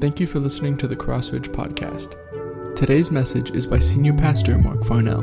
Thank 0.00 0.20
you 0.20 0.26
for 0.26 0.40
listening 0.40 0.76
to 0.78 0.88
the 0.88 0.96
Crossridge 0.96 1.48
Podcast. 1.48 2.16
Today's 2.74 3.10
message 3.10 3.52
is 3.52 3.66
by 3.66 3.78
Senior 3.78 4.12
Pastor 4.12 4.58
Marc 4.58 4.84
Farnell. 4.84 5.20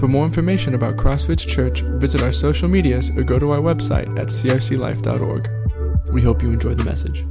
For 0.00 0.06
more 0.06 0.24
information 0.24 0.74
about 0.74 0.96
Crossridge 0.96 1.46
Church, 1.46 1.80
visit 1.82 2.22
our 2.22 2.32
social 2.32 2.68
medias 2.68 3.10
or 3.16 3.24
go 3.24 3.38
to 3.38 3.50
our 3.50 3.58
website 3.58 4.08
at 4.18 4.28
crclife.org. 4.28 5.50
We 6.12 6.22
hope 6.22 6.40
you 6.40 6.50
enjoy 6.50 6.74
the 6.74 6.84
message. 6.84 7.26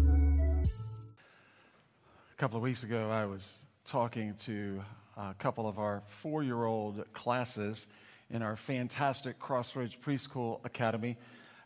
A 2.33 2.37
couple 2.37 2.57
of 2.57 2.63
weeks 2.63 2.83
ago, 2.83 3.09
I 3.09 3.25
was 3.25 3.57
talking 3.85 4.35
to 4.43 4.83
a 5.17 5.33
couple 5.35 5.67
of 5.67 5.79
our 5.79 6.03
four 6.05 6.43
year 6.43 6.65
old 6.65 7.05
classes 7.13 7.87
in 8.29 8.41
our 8.41 8.57
fantastic 8.57 9.39
Crossridge 9.39 9.97
Preschool 9.99 10.63
Academy, 10.65 11.17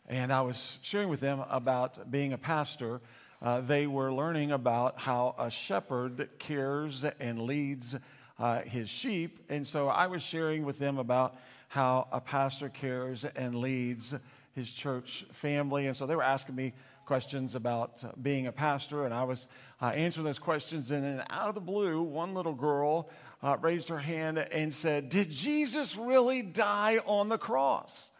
and 0.08 0.32
I 0.32 0.40
was 0.40 0.78
sharing 0.82 1.08
with 1.08 1.20
them 1.20 1.44
about 1.50 2.10
being 2.10 2.32
a 2.32 2.38
pastor 2.38 3.00
uh, 3.42 3.60
they 3.60 3.86
were 3.86 4.12
learning 4.12 4.52
about 4.52 4.98
how 4.98 5.34
a 5.38 5.50
shepherd 5.50 6.28
cares 6.38 7.04
and 7.04 7.42
leads 7.42 7.96
uh, 8.38 8.60
his 8.62 8.88
sheep. 8.88 9.38
And 9.48 9.66
so 9.66 9.88
I 9.88 10.06
was 10.06 10.22
sharing 10.22 10.64
with 10.64 10.78
them 10.78 10.98
about 10.98 11.36
how 11.68 12.08
a 12.12 12.20
pastor 12.20 12.68
cares 12.68 13.24
and 13.24 13.54
leads 13.54 14.14
his 14.54 14.72
church 14.72 15.24
family. 15.32 15.86
And 15.86 15.96
so 15.96 16.06
they 16.06 16.16
were 16.16 16.22
asking 16.22 16.56
me 16.56 16.72
questions 17.06 17.54
about 17.54 18.04
uh, 18.04 18.12
being 18.22 18.46
a 18.46 18.52
pastor, 18.52 19.04
and 19.04 19.12
I 19.12 19.24
was 19.24 19.48
uh, 19.82 19.86
answering 19.86 20.24
those 20.24 20.38
questions. 20.38 20.90
And 20.90 21.02
then 21.02 21.24
out 21.28 21.48
of 21.48 21.54
the 21.54 21.60
blue, 21.60 22.02
one 22.02 22.34
little 22.34 22.54
girl 22.54 23.10
uh, 23.42 23.56
raised 23.60 23.88
her 23.88 23.98
hand 23.98 24.38
and 24.38 24.72
said, 24.72 25.08
Did 25.08 25.30
Jesus 25.30 25.96
really 25.96 26.42
die 26.42 26.98
on 27.06 27.28
the 27.28 27.38
cross? 27.38 28.10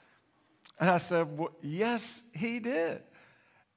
And 0.78 0.90
I 0.90 0.98
said, 0.98 1.38
well, 1.38 1.52
Yes, 1.60 2.22
he 2.32 2.58
did. 2.58 3.02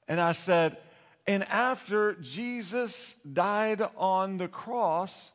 And 0.07 0.19
I 0.19 0.31
said, 0.31 0.77
and 1.25 1.43
after 1.43 2.15
Jesus 2.15 3.15
died 3.31 3.81
on 3.95 4.37
the 4.37 4.47
cross, 4.47 5.31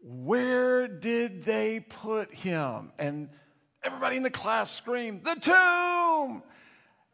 where 0.00 0.88
did 0.88 1.44
they 1.44 1.80
put 1.80 2.32
him? 2.32 2.92
And 2.98 3.28
everybody 3.82 4.16
in 4.16 4.22
the 4.22 4.30
class 4.30 4.70
screamed, 4.70 5.24
The 5.24 5.34
tomb! 5.34 6.42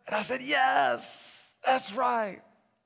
And 0.07 0.17
I 0.17 0.23
said, 0.23 0.41
Yes, 0.43 1.53
that's 1.65 1.93
right. 1.93 2.41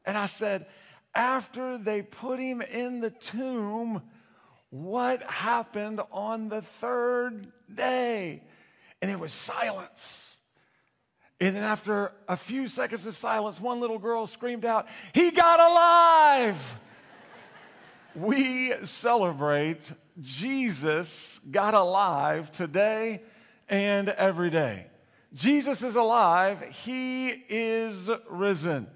And 0.07 0.17
I 0.17 0.27
said, 0.27 0.67
After 1.15 1.77
they 1.77 2.03
put 2.03 2.39
him 2.39 2.63
in 2.63 3.01
the 3.01 3.11
tomb, 3.11 4.03
what 4.71 5.23
happened 5.23 6.01
on 6.11 6.49
the 6.49 6.63
third 6.63 7.53
day? 7.73 8.43
And 9.03 9.11
it 9.11 9.19
was 9.19 9.33
silence. 9.33 10.34
And 11.45 11.55
then, 11.55 11.63
after 11.63 12.11
a 12.27 12.39
few 12.39 12.69
seconds 12.69 13.05
of 13.07 13.19
silence, 13.19 13.61
one 13.61 13.79
little 13.79 13.99
girl 13.99 14.27
screamed 14.27 14.65
out, 14.65 14.89
He 15.13 15.31
got 15.31 15.61
alive! 15.61 16.79
we 18.15 18.73
celebrate 18.87 19.93
Jesus 20.19 21.41
got 21.51 21.75
alive 21.75 22.51
today 22.51 23.21
and 23.69 24.09
every 24.09 24.49
day. 24.49 24.87
Jesus 25.35 25.83
is 25.83 25.97
alive, 25.97 26.63
He 26.63 27.29
is 27.29 28.11
risen. 28.31 28.87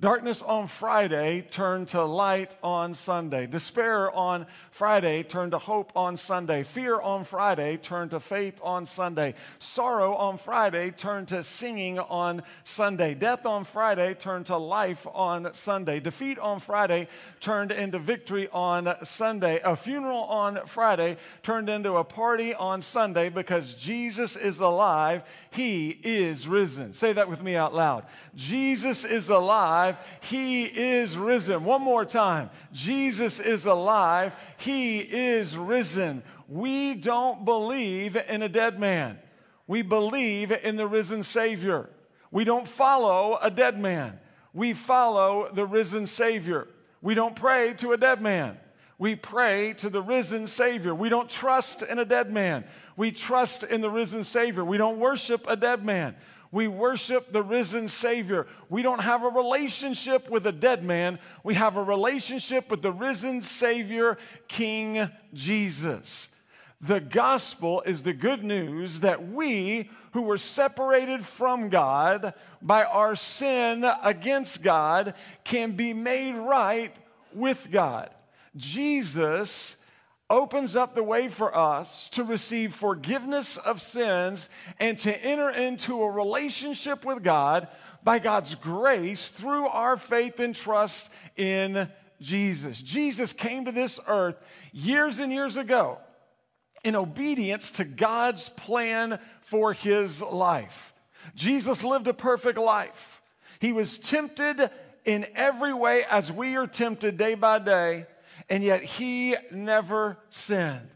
Darkness 0.00 0.42
on 0.42 0.66
Friday 0.66 1.46
turned 1.52 1.86
to 1.88 2.02
light 2.02 2.56
on 2.64 2.94
Sunday. 2.96 3.46
Despair 3.46 4.10
on 4.10 4.44
Friday 4.72 5.22
turned 5.22 5.52
to 5.52 5.58
hope 5.58 5.92
on 5.94 6.16
Sunday. 6.16 6.64
Fear 6.64 7.00
on 7.00 7.22
Friday 7.22 7.76
turned 7.76 8.10
to 8.10 8.18
faith 8.18 8.60
on 8.64 8.86
Sunday. 8.86 9.34
Sorrow 9.60 10.16
on 10.16 10.36
Friday 10.36 10.90
turned 10.90 11.28
to 11.28 11.44
singing 11.44 12.00
on 12.00 12.42
Sunday. 12.64 13.14
Death 13.14 13.46
on 13.46 13.64
Friday 13.64 14.14
turned 14.14 14.46
to 14.46 14.56
life 14.56 15.06
on 15.14 15.54
Sunday. 15.54 16.00
Defeat 16.00 16.40
on 16.40 16.58
Friday 16.58 17.06
turned 17.38 17.70
into 17.70 18.00
victory 18.00 18.48
on 18.52 18.92
Sunday. 19.04 19.60
A 19.64 19.76
funeral 19.76 20.24
on 20.24 20.66
Friday 20.66 21.18
turned 21.44 21.68
into 21.68 21.94
a 21.94 22.04
party 22.04 22.52
on 22.52 22.82
Sunday 22.82 23.28
because 23.28 23.76
Jesus 23.76 24.34
is 24.34 24.58
alive. 24.58 25.22
He 25.52 26.00
is 26.02 26.48
risen. 26.48 26.94
Say 26.94 27.12
that 27.12 27.30
with 27.30 27.40
me 27.40 27.54
out 27.54 27.72
loud. 27.72 28.06
Jesus 28.34 29.04
is 29.04 29.28
alive 29.28 29.83
alive. 29.84 29.96
He 30.20 30.64
is 30.64 31.16
risen. 31.16 31.64
One 31.64 31.82
more 31.82 32.04
time. 32.04 32.50
Jesus 32.72 33.40
is 33.40 33.66
alive. 33.66 34.32
He 34.56 35.00
is 35.00 35.56
risen. 35.56 36.22
We 36.48 36.94
don't 36.94 37.44
believe 37.44 38.16
in 38.16 38.42
a 38.42 38.48
dead 38.48 38.78
man. 38.78 39.18
We 39.66 39.82
believe 39.82 40.52
in 40.52 40.76
the 40.76 40.86
risen 40.86 41.22
Savior. 41.22 41.88
We 42.30 42.44
don't 42.44 42.68
follow 42.68 43.38
a 43.40 43.50
dead 43.50 43.78
man. 43.78 44.18
We 44.52 44.72
follow 44.72 45.50
the 45.52 45.66
risen 45.66 46.06
Savior. 46.06 46.68
We 47.00 47.14
don't 47.14 47.36
pray 47.36 47.74
to 47.74 47.92
a 47.92 47.96
dead 47.96 48.20
man. 48.20 48.58
We 48.98 49.16
pray 49.16 49.74
to 49.78 49.90
the 49.90 50.02
risen 50.02 50.46
Savior. 50.46 50.94
We 50.94 51.08
don't 51.08 51.28
trust 51.28 51.82
in 51.82 51.98
a 51.98 52.04
dead 52.04 52.30
man. 52.30 52.64
We 52.96 53.10
trust 53.10 53.64
in 53.64 53.80
the 53.80 53.90
risen 53.90 54.22
Savior. 54.22 54.64
We 54.64 54.78
don't 54.78 55.00
worship 55.00 55.46
a 55.48 55.56
dead 55.56 55.84
man. 55.84 56.14
We 56.54 56.68
worship 56.68 57.32
the 57.32 57.42
risen 57.42 57.88
Savior. 57.88 58.46
We 58.68 58.82
don't 58.82 59.02
have 59.02 59.24
a 59.24 59.28
relationship 59.28 60.30
with 60.30 60.46
a 60.46 60.52
dead 60.52 60.84
man. 60.84 61.18
We 61.42 61.54
have 61.54 61.76
a 61.76 61.82
relationship 61.82 62.70
with 62.70 62.80
the 62.80 62.92
risen 62.92 63.42
Savior, 63.42 64.18
King 64.46 65.10
Jesus. 65.32 66.28
The 66.80 67.00
gospel 67.00 67.82
is 67.84 68.04
the 68.04 68.12
good 68.12 68.44
news 68.44 69.00
that 69.00 69.30
we, 69.30 69.90
who 70.12 70.22
were 70.22 70.38
separated 70.38 71.24
from 71.24 71.70
God 71.70 72.34
by 72.62 72.84
our 72.84 73.16
sin 73.16 73.84
against 74.04 74.62
God, 74.62 75.14
can 75.42 75.72
be 75.72 75.92
made 75.92 76.36
right 76.36 76.94
with 77.32 77.68
God. 77.72 78.10
Jesus 78.54 79.74
opens 80.30 80.74
up 80.74 80.94
the 80.94 81.02
way 81.02 81.28
for 81.28 81.56
us 81.56 82.08
to 82.10 82.24
receive 82.24 82.74
forgiveness 82.74 83.56
of 83.58 83.80
sins 83.80 84.48
and 84.80 84.98
to 84.98 85.24
enter 85.24 85.50
into 85.50 86.02
a 86.02 86.10
relationship 86.10 87.04
with 87.04 87.22
God 87.22 87.68
by 88.02 88.18
God's 88.18 88.54
grace 88.54 89.28
through 89.28 89.66
our 89.68 89.96
faith 89.96 90.40
and 90.40 90.54
trust 90.54 91.10
in 91.36 91.90
Jesus. 92.20 92.82
Jesus 92.82 93.32
came 93.32 93.66
to 93.66 93.72
this 93.72 94.00
earth 94.06 94.36
years 94.72 95.20
and 95.20 95.30
years 95.30 95.56
ago 95.56 95.98
in 96.84 96.96
obedience 96.96 97.72
to 97.72 97.84
God's 97.84 98.48
plan 98.48 99.18
for 99.40 99.72
his 99.72 100.22
life. 100.22 100.94
Jesus 101.34 101.84
lived 101.84 102.08
a 102.08 102.14
perfect 102.14 102.58
life. 102.58 103.22
He 103.58 103.72
was 103.72 103.98
tempted 103.98 104.70
in 105.04 105.26
every 105.34 105.74
way 105.74 106.02
as 106.10 106.32
we 106.32 106.56
are 106.56 106.66
tempted 106.66 107.16
day 107.16 107.34
by 107.34 107.58
day 107.58 108.06
and 108.48 108.62
yet 108.62 108.82
he 108.82 109.36
never 109.50 110.18
sinned. 110.30 110.88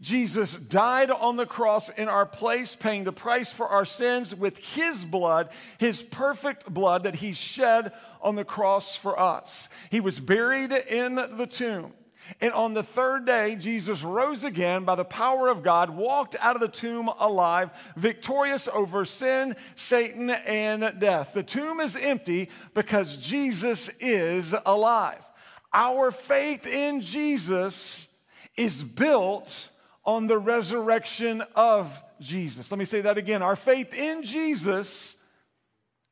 Jesus 0.00 0.54
died 0.54 1.10
on 1.10 1.36
the 1.36 1.44
cross 1.44 1.90
in 1.90 2.08
our 2.08 2.24
place, 2.24 2.74
paying 2.74 3.04
the 3.04 3.12
price 3.12 3.52
for 3.52 3.68
our 3.68 3.84
sins 3.84 4.34
with 4.34 4.58
his 4.58 5.04
blood, 5.04 5.50
his 5.76 6.02
perfect 6.02 6.72
blood 6.72 7.02
that 7.02 7.16
he 7.16 7.32
shed 7.32 7.92
on 8.22 8.34
the 8.34 8.44
cross 8.44 8.96
for 8.96 9.18
us. 9.18 9.68
He 9.90 10.00
was 10.00 10.18
buried 10.18 10.72
in 10.72 11.16
the 11.16 11.48
tomb. 11.50 11.92
And 12.40 12.52
on 12.52 12.74
the 12.74 12.82
third 12.82 13.26
day, 13.26 13.56
Jesus 13.56 14.02
rose 14.02 14.44
again 14.44 14.84
by 14.84 14.94
the 14.94 15.04
power 15.04 15.48
of 15.48 15.62
God, 15.62 15.90
walked 15.90 16.36
out 16.40 16.54
of 16.54 16.60
the 16.60 16.68
tomb 16.68 17.10
alive, 17.18 17.70
victorious 17.96 18.68
over 18.68 19.04
sin, 19.04 19.56
Satan, 19.74 20.30
and 20.30 20.98
death. 21.00 21.32
The 21.34 21.42
tomb 21.42 21.80
is 21.80 21.96
empty 21.96 22.48
because 22.72 23.16
Jesus 23.16 23.90
is 23.98 24.54
alive. 24.64 25.26
Our 25.72 26.10
faith 26.10 26.66
in 26.66 27.00
Jesus 27.00 28.08
is 28.56 28.82
built 28.82 29.68
on 30.04 30.26
the 30.26 30.38
resurrection 30.38 31.42
of 31.54 32.02
Jesus. 32.20 32.70
Let 32.70 32.78
me 32.78 32.84
say 32.84 33.00
that 33.02 33.18
again. 33.18 33.42
Our 33.42 33.56
faith 33.56 33.96
in 33.96 34.22
Jesus 34.22 35.16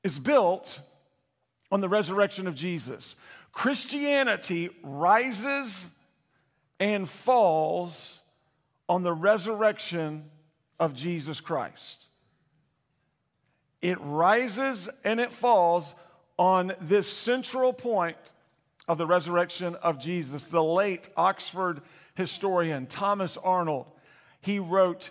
is 0.05 0.19
built 0.19 0.81
on 1.71 1.81
the 1.81 1.89
resurrection 1.89 2.47
of 2.47 2.55
Jesus. 2.55 3.17
Christianity 3.53 4.71
rises 4.83 5.89
and 6.79 7.09
falls 7.09 8.23
on 8.89 9.03
the 9.03 9.13
resurrection 9.13 10.25
of 10.79 10.95
Jesus 10.95 11.41
Christ. 11.41 12.07
It 13.83 13.99
rises 14.01 14.89
and 15.05 15.21
it 15.21 15.33
falls 15.33 15.95
on 16.39 16.73
this 16.81 17.09
central 17.09 17.73
point 17.73 18.17
of 18.89 18.99
the 18.99 19.07
resurrection 19.07 19.77
of 19.77 19.99
Jesus. 19.99 20.45
The 20.45 20.65
late 20.65 21.11
Oxford 21.17 21.83
historian 22.15 22.87
Thomas 22.87 23.37
Arnold, 23.37 23.87
he 24.41 24.59
wrote, 24.59 25.11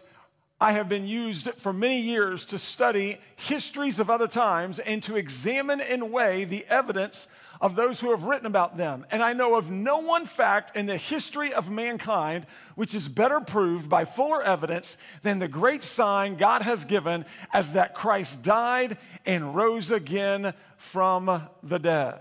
I 0.59 0.71
have 0.71 0.89
been 0.89 1.05
used 1.05 1.49
for 1.57 1.71
many 1.71 2.01
years 2.01 2.45
to 2.45 2.57
study 2.57 3.19
histories 3.35 3.99
of 3.99 4.09
other 4.09 4.27
times 4.27 4.79
and 4.79 5.03
to 5.03 5.15
examine 5.15 5.79
and 5.79 6.11
weigh 6.11 6.45
the 6.45 6.65
evidence 6.67 7.27
of 7.61 7.75
those 7.75 7.99
who 7.99 8.09
have 8.09 8.23
written 8.23 8.47
about 8.47 8.75
them. 8.75 9.05
And 9.11 9.21
I 9.21 9.33
know 9.33 9.55
of 9.55 9.69
no 9.69 9.99
one 9.99 10.25
fact 10.25 10.75
in 10.75 10.87
the 10.87 10.97
history 10.97 11.53
of 11.53 11.69
mankind 11.69 12.47
which 12.73 12.95
is 12.95 13.07
better 13.07 13.39
proved 13.39 13.87
by 13.87 14.05
fuller 14.05 14.41
evidence 14.41 14.97
than 15.21 15.37
the 15.37 15.47
great 15.47 15.83
sign 15.83 16.37
God 16.37 16.63
has 16.63 16.85
given 16.85 17.25
as 17.53 17.73
that 17.73 17.93
Christ 17.93 18.41
died 18.41 18.97
and 19.27 19.55
rose 19.55 19.91
again 19.91 20.55
from 20.77 21.49
the 21.61 21.77
dead. 21.79 22.19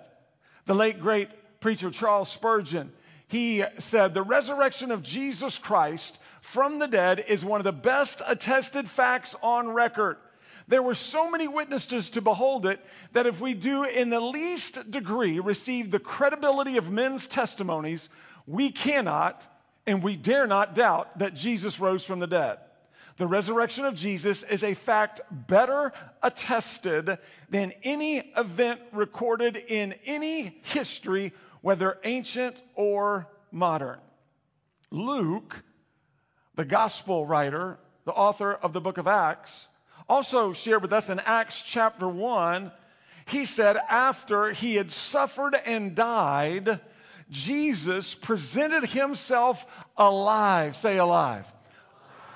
The 0.66 0.74
late 0.74 1.00
great 1.00 1.30
preacher 1.66 1.90
Charles 1.90 2.30
Spurgeon, 2.30 2.92
he 3.26 3.64
said, 3.80 4.14
The 4.14 4.22
resurrection 4.22 4.92
of 4.92 5.02
Jesus 5.02 5.58
Christ 5.58 6.20
from 6.40 6.78
the 6.78 6.86
dead 6.86 7.24
is 7.26 7.44
one 7.44 7.58
of 7.58 7.64
the 7.64 7.72
best 7.72 8.22
attested 8.24 8.88
facts 8.88 9.34
on 9.42 9.70
record. 9.70 10.16
There 10.68 10.80
were 10.80 10.94
so 10.94 11.28
many 11.28 11.48
witnesses 11.48 12.08
to 12.10 12.20
behold 12.20 12.66
it 12.66 12.78
that 13.14 13.26
if 13.26 13.40
we 13.40 13.52
do 13.52 13.82
in 13.82 14.10
the 14.10 14.20
least 14.20 14.92
degree 14.92 15.40
receive 15.40 15.90
the 15.90 15.98
credibility 15.98 16.76
of 16.76 16.92
men's 16.92 17.26
testimonies, 17.26 18.10
we 18.46 18.70
cannot 18.70 19.48
and 19.88 20.04
we 20.04 20.14
dare 20.14 20.46
not 20.46 20.76
doubt 20.76 21.18
that 21.18 21.34
Jesus 21.34 21.80
rose 21.80 22.04
from 22.04 22.20
the 22.20 22.28
dead. 22.28 22.58
The 23.16 23.26
resurrection 23.26 23.86
of 23.86 23.94
Jesus 23.94 24.42
is 24.42 24.62
a 24.62 24.74
fact 24.74 25.20
better 25.30 25.92
attested 26.22 27.18
than 27.48 27.72
any 27.82 28.18
event 28.36 28.80
recorded 28.92 29.56
in 29.56 29.94
any 30.04 30.60
history, 30.62 31.32
whether 31.66 31.98
ancient 32.04 32.62
or 32.76 33.26
modern. 33.50 33.98
Luke, 34.92 35.64
the 36.54 36.64
gospel 36.64 37.26
writer, 37.26 37.76
the 38.04 38.12
author 38.12 38.54
of 38.54 38.72
the 38.72 38.80
book 38.80 38.98
of 38.98 39.08
Acts, 39.08 39.68
also 40.08 40.52
shared 40.52 40.80
with 40.80 40.92
us 40.92 41.10
in 41.10 41.18
Acts 41.18 41.62
chapter 41.62 42.06
1. 42.06 42.70
He 43.26 43.44
said, 43.44 43.78
after 43.90 44.52
he 44.52 44.76
had 44.76 44.92
suffered 44.92 45.56
and 45.66 45.96
died, 45.96 46.78
Jesus 47.30 48.14
presented 48.14 48.84
himself 48.84 49.66
alive. 49.96 50.76
Say 50.76 50.98
alive. 50.98 51.52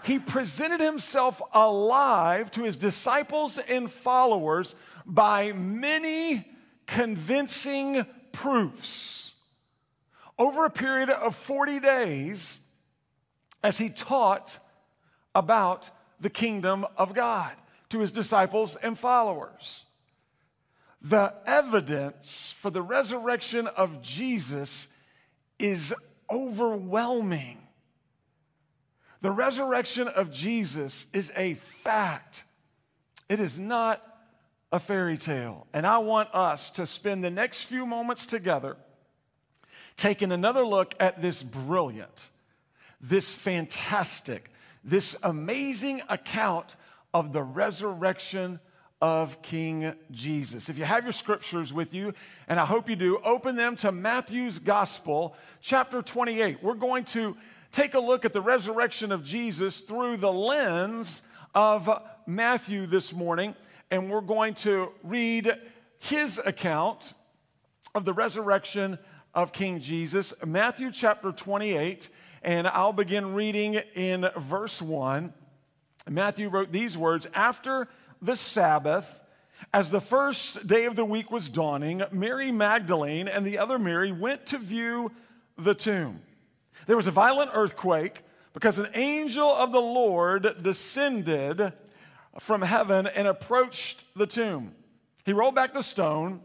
He 0.02 0.18
presented 0.18 0.80
himself 0.80 1.40
alive 1.54 2.50
to 2.50 2.64
his 2.64 2.76
disciples 2.76 3.58
and 3.58 3.88
followers 3.88 4.74
by 5.06 5.52
many 5.52 6.50
convincing 6.88 8.04
proofs. 8.32 9.19
Over 10.40 10.64
a 10.64 10.70
period 10.70 11.10
of 11.10 11.36
40 11.36 11.80
days, 11.80 12.58
as 13.62 13.76
he 13.76 13.90
taught 13.90 14.58
about 15.34 15.90
the 16.18 16.30
kingdom 16.30 16.86
of 16.96 17.14
God 17.14 17.54
to 17.90 17.98
his 17.98 18.10
disciples 18.10 18.74
and 18.76 18.98
followers. 18.98 19.84
The 21.02 21.34
evidence 21.46 22.54
for 22.58 22.70
the 22.70 22.80
resurrection 22.80 23.66
of 23.66 24.00
Jesus 24.00 24.88
is 25.58 25.94
overwhelming. 26.30 27.58
The 29.20 29.30
resurrection 29.30 30.08
of 30.08 30.30
Jesus 30.30 31.06
is 31.12 31.30
a 31.36 31.54
fact, 31.54 32.44
it 33.28 33.40
is 33.40 33.58
not 33.58 34.02
a 34.72 34.78
fairy 34.78 35.18
tale. 35.18 35.66
And 35.74 35.86
I 35.86 35.98
want 35.98 36.34
us 36.34 36.70
to 36.70 36.86
spend 36.86 37.22
the 37.22 37.30
next 37.30 37.64
few 37.64 37.84
moments 37.84 38.24
together 38.24 38.78
taking 39.96 40.32
another 40.32 40.64
look 40.64 40.94
at 41.00 41.20
this 41.22 41.42
brilliant, 41.42 42.30
this 43.00 43.34
fantastic, 43.34 44.50
this 44.84 45.16
amazing 45.22 46.02
account 46.08 46.76
of 47.12 47.32
the 47.32 47.42
resurrection 47.42 48.60
of 49.00 49.40
King 49.40 49.94
Jesus. 50.10 50.68
If 50.68 50.78
you 50.78 50.84
have 50.84 51.04
your 51.04 51.12
scriptures 51.12 51.72
with 51.72 51.94
you, 51.94 52.12
and 52.48 52.60
I 52.60 52.66
hope 52.66 52.88
you 52.88 52.96
do, 52.96 53.18
open 53.24 53.56
them 53.56 53.76
to 53.76 53.92
Matthew's 53.92 54.58
Gospel, 54.58 55.34
chapter 55.60 56.02
28. 56.02 56.62
We're 56.62 56.74
going 56.74 57.04
to 57.04 57.36
take 57.72 57.94
a 57.94 58.00
look 58.00 58.24
at 58.24 58.32
the 58.32 58.42
resurrection 58.42 59.10
of 59.10 59.24
Jesus 59.24 59.80
through 59.80 60.18
the 60.18 60.32
lens 60.32 61.22
of 61.54 61.88
Matthew 62.26 62.86
this 62.86 63.12
morning, 63.12 63.54
and 63.90 64.10
we're 64.10 64.20
going 64.20 64.54
to 64.54 64.92
read 65.02 65.52
his 65.98 66.38
account 66.44 67.14
of 67.94 68.04
the 68.04 68.12
resurrection 68.12 68.98
of 69.34 69.52
King 69.52 69.80
Jesus, 69.80 70.32
Matthew 70.44 70.90
chapter 70.90 71.32
28, 71.32 72.08
and 72.42 72.66
I'll 72.66 72.92
begin 72.92 73.34
reading 73.34 73.74
in 73.94 74.28
verse 74.36 74.82
1. 74.82 75.32
Matthew 76.08 76.48
wrote 76.48 76.72
these 76.72 76.98
words 76.98 77.28
After 77.34 77.88
the 78.20 78.34
Sabbath, 78.34 79.20
as 79.72 79.90
the 79.90 80.00
first 80.00 80.66
day 80.66 80.86
of 80.86 80.96
the 80.96 81.04
week 81.04 81.30
was 81.30 81.48
dawning, 81.48 82.02
Mary 82.10 82.50
Magdalene 82.50 83.28
and 83.28 83.46
the 83.46 83.58
other 83.58 83.78
Mary 83.78 84.10
went 84.10 84.46
to 84.46 84.58
view 84.58 85.12
the 85.56 85.74
tomb. 85.74 86.20
There 86.86 86.96
was 86.96 87.06
a 87.06 87.12
violent 87.12 87.50
earthquake 87.54 88.22
because 88.52 88.78
an 88.78 88.88
angel 88.94 89.48
of 89.48 89.72
the 89.72 89.80
Lord 89.80 90.62
descended 90.62 91.72
from 92.38 92.62
heaven 92.62 93.06
and 93.06 93.28
approached 93.28 94.04
the 94.16 94.26
tomb. 94.26 94.74
He 95.24 95.32
rolled 95.32 95.54
back 95.54 95.72
the 95.72 95.82
stone 95.82 96.40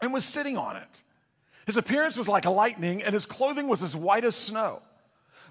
and 0.00 0.12
was 0.12 0.24
sitting 0.24 0.56
on 0.56 0.76
it. 0.76 1.02
His 1.66 1.76
appearance 1.76 2.16
was 2.16 2.28
like 2.28 2.44
lightning, 2.44 3.02
and 3.02 3.12
his 3.12 3.26
clothing 3.26 3.66
was 3.66 3.82
as 3.82 3.94
white 3.96 4.24
as 4.24 4.36
snow. 4.36 4.80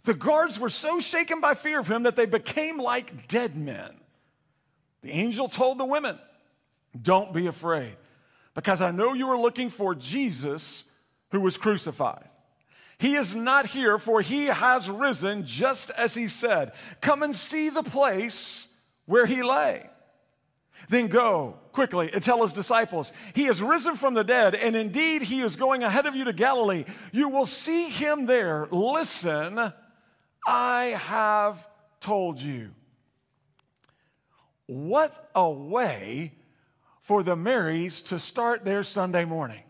The 0.05 0.13
guards 0.13 0.59
were 0.59 0.69
so 0.69 0.99
shaken 0.99 1.41
by 1.41 1.55
fear 1.55 1.79
of 1.79 1.89
him 1.89 2.03
that 2.03 2.15
they 2.15 2.25
became 2.25 2.77
like 2.77 3.27
dead 3.27 3.57
men. 3.57 3.91
The 5.01 5.11
angel 5.11 5.49
told 5.49 5.77
the 5.77 5.85
women, 5.85 6.17
Don't 6.99 7.33
be 7.33 7.47
afraid, 7.47 7.97
because 8.53 8.81
I 8.81 8.91
know 8.91 9.13
you 9.13 9.27
are 9.27 9.37
looking 9.37 9.69
for 9.69 9.93
Jesus 9.93 10.85
who 11.31 11.41
was 11.41 11.57
crucified. 11.57 12.29
He 12.97 13.15
is 13.15 13.35
not 13.35 13.65
here, 13.65 13.97
for 13.99 14.21
he 14.21 14.45
has 14.45 14.89
risen 14.89 15.45
just 15.45 15.89
as 15.91 16.13
he 16.13 16.29
said. 16.29 16.71
Come 17.01 17.23
and 17.23 17.35
see 17.35 17.67
the 17.67 17.83
place 17.83 18.69
where 19.05 19.25
he 19.25 19.43
lay. 19.43 19.89
Then 20.89 21.07
go 21.07 21.57
quickly 21.71 22.09
and 22.13 22.21
tell 22.21 22.41
his 22.43 22.53
disciples, 22.53 23.11
He 23.33 23.45
has 23.45 23.61
risen 23.61 23.95
from 23.95 24.13
the 24.13 24.23
dead, 24.23 24.55
and 24.55 24.75
indeed 24.75 25.21
he 25.21 25.41
is 25.41 25.55
going 25.55 25.83
ahead 25.83 26.05
of 26.05 26.15
you 26.15 26.25
to 26.25 26.33
Galilee. 26.33 26.85
You 27.11 27.29
will 27.29 27.45
see 27.45 27.89
him 27.89 28.25
there. 28.25 28.67
Listen, 28.71 29.73
I 30.47 30.83
have 30.83 31.67
told 31.99 32.39
you. 32.39 32.71
What 34.67 35.29
a 35.35 35.49
way 35.49 36.33
for 37.01 37.21
the 37.21 37.35
Marys 37.35 38.01
to 38.03 38.19
start 38.19 38.65
their 38.65 38.83
Sunday 38.83 39.25
morning. 39.25 39.61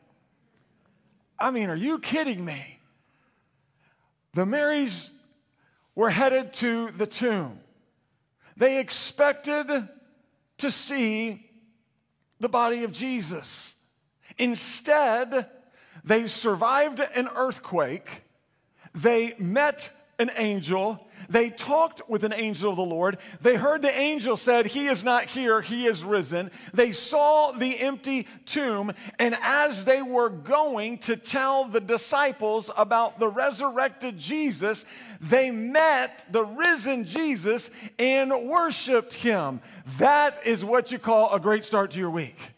I 1.37 1.51
mean, 1.51 1.69
are 1.69 1.75
you 1.75 1.99
kidding 1.99 2.43
me? 2.43 2.79
The 4.33 4.45
Marys 4.45 5.11
were 5.95 6.09
headed 6.09 6.53
to 6.53 6.91
the 6.91 7.07
tomb. 7.07 7.59
They 8.57 8.79
expected 8.79 9.89
to 10.57 10.71
see 10.71 11.49
the 12.39 12.49
body 12.49 12.83
of 12.83 12.91
Jesus. 12.91 13.73
Instead, 14.37 15.49
they 16.03 16.27
survived 16.27 16.99
an 16.99 17.29
earthquake. 17.35 18.23
They 18.93 19.35
met 19.37 19.89
an 20.19 20.31
angel. 20.37 21.04
They 21.29 21.49
talked 21.49 22.01
with 22.09 22.23
an 22.23 22.33
angel 22.33 22.71
of 22.71 22.77
the 22.77 22.83
Lord. 22.83 23.17
They 23.41 23.55
heard 23.55 23.81
the 23.81 23.97
angel 23.97 24.37
said, 24.37 24.65
He 24.65 24.87
is 24.87 25.03
not 25.03 25.25
here, 25.25 25.61
He 25.61 25.85
is 25.85 26.03
risen. 26.03 26.51
They 26.73 26.91
saw 26.91 27.51
the 27.51 27.79
empty 27.79 28.27
tomb. 28.45 28.91
And 29.19 29.37
as 29.41 29.85
they 29.85 30.01
were 30.01 30.29
going 30.29 30.99
to 30.99 31.15
tell 31.15 31.65
the 31.65 31.81
disciples 31.81 32.69
about 32.77 33.19
the 33.19 33.27
resurrected 33.27 34.17
Jesus, 34.17 34.85
they 35.21 35.51
met 35.51 36.25
the 36.31 36.45
risen 36.45 37.05
Jesus 37.05 37.69
and 37.99 38.47
worshiped 38.47 39.13
Him. 39.13 39.61
That 39.97 40.45
is 40.45 40.63
what 40.63 40.91
you 40.91 40.99
call 40.99 41.33
a 41.33 41.39
great 41.39 41.65
start 41.65 41.91
to 41.91 41.99
your 41.99 42.09
week. 42.09 42.54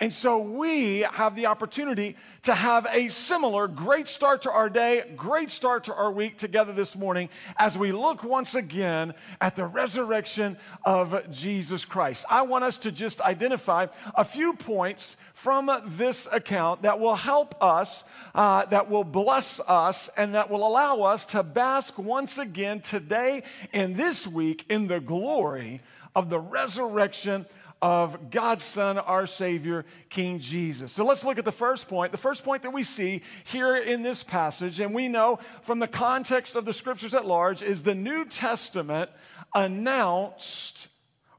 And 0.00 0.12
so 0.12 0.40
we 0.40 1.00
have 1.02 1.36
the 1.36 1.46
opportunity 1.46 2.16
to 2.42 2.52
have 2.52 2.84
a 2.92 3.08
similar 3.08 3.68
great 3.68 4.08
start 4.08 4.42
to 4.42 4.50
our 4.50 4.68
day, 4.68 5.04
great 5.14 5.52
start 5.52 5.84
to 5.84 5.94
our 5.94 6.10
week 6.10 6.36
together 6.36 6.72
this 6.72 6.96
morning 6.96 7.28
as 7.58 7.78
we 7.78 7.92
look 7.92 8.24
once 8.24 8.56
again 8.56 9.14
at 9.40 9.54
the 9.54 9.66
resurrection 9.66 10.58
of 10.84 11.30
Jesus 11.30 11.84
Christ. 11.84 12.24
I 12.28 12.42
want 12.42 12.64
us 12.64 12.76
to 12.78 12.90
just 12.90 13.20
identify 13.20 13.86
a 14.16 14.24
few 14.24 14.54
points 14.54 15.16
from 15.32 15.70
this 15.86 16.26
account 16.32 16.82
that 16.82 16.98
will 16.98 17.14
help 17.14 17.54
us, 17.62 18.02
uh, 18.34 18.66
that 18.66 18.90
will 18.90 19.04
bless 19.04 19.60
us, 19.60 20.10
and 20.16 20.34
that 20.34 20.50
will 20.50 20.66
allow 20.66 21.02
us 21.02 21.24
to 21.26 21.44
bask 21.44 21.96
once 21.98 22.38
again 22.38 22.80
today 22.80 23.44
and 23.72 23.94
this 23.94 24.26
week 24.26 24.66
in 24.68 24.88
the 24.88 24.98
glory 24.98 25.82
of 26.16 26.30
the 26.30 26.38
resurrection 26.38 27.46
of 27.84 28.30
God's 28.30 28.64
Son, 28.64 28.96
our 28.96 29.26
Savior, 29.26 29.84
King 30.08 30.38
Jesus. 30.38 30.90
So 30.90 31.04
let's 31.04 31.22
look 31.22 31.36
at 31.36 31.44
the 31.44 31.52
first 31.52 31.86
point. 31.86 32.12
The 32.12 32.18
first 32.18 32.42
point 32.42 32.62
that 32.62 32.70
we 32.70 32.82
see 32.82 33.20
here 33.44 33.76
in 33.76 34.02
this 34.02 34.24
passage, 34.24 34.80
and 34.80 34.94
we 34.94 35.06
know 35.06 35.38
from 35.60 35.80
the 35.80 35.86
context 35.86 36.56
of 36.56 36.64
the 36.64 36.72
scriptures 36.72 37.14
at 37.14 37.26
large, 37.26 37.60
is 37.62 37.82
the 37.82 37.94
New 37.94 38.24
Testament 38.24 39.10
announced 39.54 40.88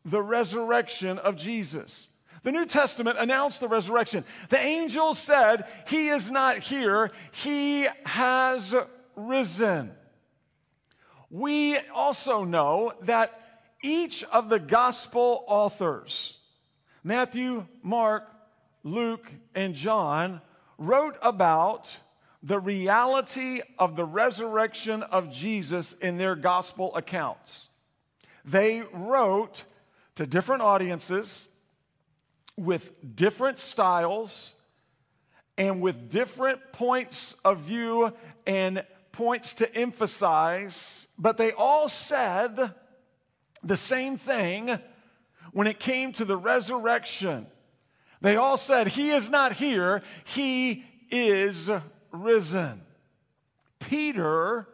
the 0.05 0.21
resurrection 0.21 1.17
of 1.17 1.35
Jesus. 1.35 2.09
The 2.43 2.51
New 2.51 2.67
Testament 2.67 3.17
announced 3.19 3.59
the 3.59 3.67
resurrection. 3.67 4.23
The 4.49 4.59
angel 4.59 5.15
said, 5.15 5.65
He 5.87 6.09
is 6.09 6.29
not 6.29 6.59
here, 6.59 7.09
He 7.31 7.87
has 8.05 8.75
risen. 9.15 9.95
We 11.31 11.79
also 11.91 12.43
know 12.43 12.93
that 13.01 13.44
each 13.81 14.23
of 14.25 14.49
the 14.49 14.59
gospel 14.59 15.43
authors, 15.47 16.37
Matthew, 17.03 17.65
Mark, 17.83 18.29
Luke, 18.83 19.31
and 19.53 19.73
John, 19.75 20.41
wrote 20.77 21.17
about 21.21 21.99
the 22.41 22.59
reality 22.59 23.61
of 23.79 23.95
the 23.95 24.05
resurrection 24.05 25.03
of 25.03 25.31
Jesus 25.31 25.93
in 25.93 26.17
their 26.17 26.35
gospel 26.35 26.95
accounts. 26.95 27.69
They 28.43 28.83
wrote 28.93 29.63
to 30.15 30.27
different 30.27 30.61
audiences 30.61 31.47
with 32.57 32.91
different 33.15 33.59
styles 33.59 34.55
and 35.57 35.81
with 35.81 36.09
different 36.11 36.71
points 36.71 37.35
of 37.43 37.59
view 37.59 38.13
and 38.45 38.85
points 39.11 39.53
to 39.55 39.75
emphasize, 39.75 41.07
but 41.17 41.37
they 41.37 41.51
all 41.53 41.89
said 41.89 42.73
the 43.65 43.75
same 43.75 44.15
thing 44.17 44.79
when 45.51 45.67
it 45.67 45.79
came 45.79 46.11
to 46.13 46.23
the 46.23 46.37
resurrection. 46.37 47.47
They 48.21 48.37
all 48.37 48.57
said, 48.57 48.87
He 48.87 49.09
is 49.11 49.29
not 49.29 49.53
here, 49.53 50.01
He 50.23 50.85
is 51.09 51.69
risen. 52.11 52.81
Peter 53.79 54.67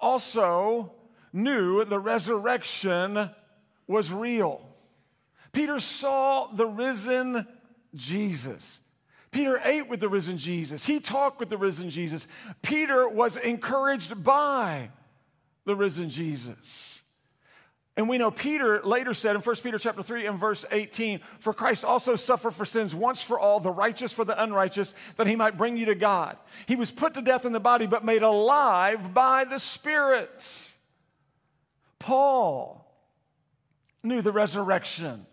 also 0.00 0.92
knew 1.32 1.84
the 1.84 1.98
resurrection 1.98 3.30
was 3.86 4.10
real. 4.10 4.66
Peter 5.52 5.78
saw 5.78 6.48
the 6.48 6.66
risen 6.66 7.46
Jesus. 7.94 8.80
Peter 9.30 9.60
ate 9.64 9.88
with 9.88 10.00
the 10.00 10.08
risen 10.08 10.36
Jesus. 10.36 10.84
He 10.84 11.00
talked 11.00 11.40
with 11.40 11.48
the 11.48 11.56
risen 11.56 11.90
Jesus. 11.90 12.26
Peter 12.62 13.08
was 13.08 13.36
encouraged 13.36 14.22
by 14.22 14.90
the 15.64 15.74
risen 15.74 16.08
Jesus. 16.08 17.00
And 17.96 18.08
we 18.08 18.18
know 18.18 18.32
Peter 18.32 18.82
later 18.82 19.14
said 19.14 19.36
in 19.36 19.42
1 19.42 19.56
Peter 19.62 19.78
chapter 19.78 20.02
3 20.02 20.26
and 20.26 20.38
verse 20.38 20.64
18, 20.72 21.20
For 21.38 21.54
Christ 21.54 21.84
also 21.84 22.16
suffered 22.16 22.52
for 22.52 22.64
sins 22.64 22.92
once 22.92 23.22
for 23.22 23.38
all, 23.38 23.60
the 23.60 23.70
righteous 23.70 24.12
for 24.12 24.24
the 24.24 24.40
unrighteous, 24.42 24.94
that 25.16 25.28
he 25.28 25.36
might 25.36 25.56
bring 25.56 25.76
you 25.76 25.86
to 25.86 25.94
God. 25.94 26.36
He 26.66 26.74
was 26.74 26.90
put 26.90 27.14
to 27.14 27.22
death 27.22 27.44
in 27.44 27.52
the 27.52 27.60
body, 27.60 27.86
but 27.86 28.04
made 28.04 28.22
alive 28.22 29.14
by 29.14 29.44
the 29.44 29.60
Spirit. 29.60 30.70
Paul 32.00 32.84
knew 34.02 34.22
the 34.22 34.32
resurrection 34.32 35.24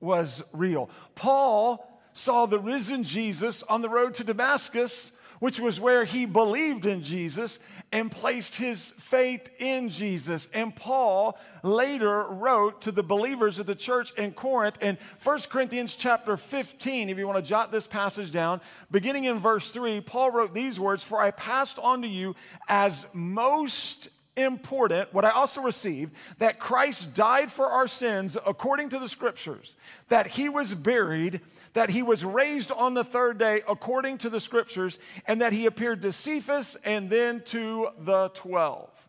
was 0.00 0.42
real. 0.54 0.88
Paul 1.14 1.86
saw 2.14 2.46
the 2.46 2.58
risen 2.58 3.04
Jesus 3.04 3.62
on 3.64 3.82
the 3.82 3.90
road 3.90 4.14
to 4.14 4.24
Damascus 4.24 5.12
which 5.40 5.58
was 5.58 5.80
where 5.80 6.04
he 6.04 6.24
believed 6.24 6.86
in 6.86 7.02
Jesus 7.02 7.58
and 7.92 8.10
placed 8.10 8.54
his 8.54 8.92
faith 8.98 9.50
in 9.58 9.88
Jesus. 9.88 10.48
And 10.54 10.74
Paul 10.74 11.38
later 11.62 12.24
wrote 12.28 12.82
to 12.82 12.92
the 12.92 13.02
believers 13.02 13.58
of 13.58 13.66
the 13.66 13.74
church 13.74 14.12
in 14.12 14.32
Corinth 14.32 14.80
in 14.82 14.96
1 15.24 15.38
Corinthians 15.50 15.96
chapter 15.96 16.36
15, 16.36 17.08
if 17.08 17.18
you 17.18 17.26
want 17.26 17.42
to 17.42 17.48
jot 17.48 17.72
this 17.72 17.86
passage 17.86 18.30
down, 18.30 18.60
beginning 18.90 19.24
in 19.24 19.38
verse 19.38 19.70
3, 19.72 20.00
Paul 20.02 20.30
wrote 20.30 20.54
these 20.54 20.78
words 20.78 21.02
For 21.02 21.20
I 21.20 21.32
passed 21.32 21.78
on 21.78 22.02
to 22.02 22.08
you 22.08 22.36
as 22.68 23.06
most 23.12 24.08
important, 24.40 25.12
what 25.12 25.24
I 25.24 25.30
also 25.30 25.60
received, 25.60 26.14
that 26.38 26.58
Christ 26.58 27.14
died 27.14 27.50
for 27.50 27.66
our 27.66 27.86
sins 27.86 28.36
according 28.46 28.90
to 28.90 28.98
the 28.98 29.08
scriptures, 29.08 29.76
that 30.08 30.26
he 30.26 30.48
was 30.48 30.74
buried, 30.74 31.40
that 31.74 31.90
he 31.90 32.02
was 32.02 32.24
raised 32.24 32.72
on 32.72 32.94
the 32.94 33.04
third 33.04 33.38
day 33.38 33.62
according 33.68 34.18
to 34.18 34.30
the 34.30 34.40
scriptures, 34.40 34.98
and 35.26 35.40
that 35.40 35.52
he 35.52 35.66
appeared 35.66 36.02
to 36.02 36.12
Cephas 36.12 36.76
and 36.84 37.08
then 37.10 37.42
to 37.46 37.88
the 37.98 38.28
twelve. 38.30 39.08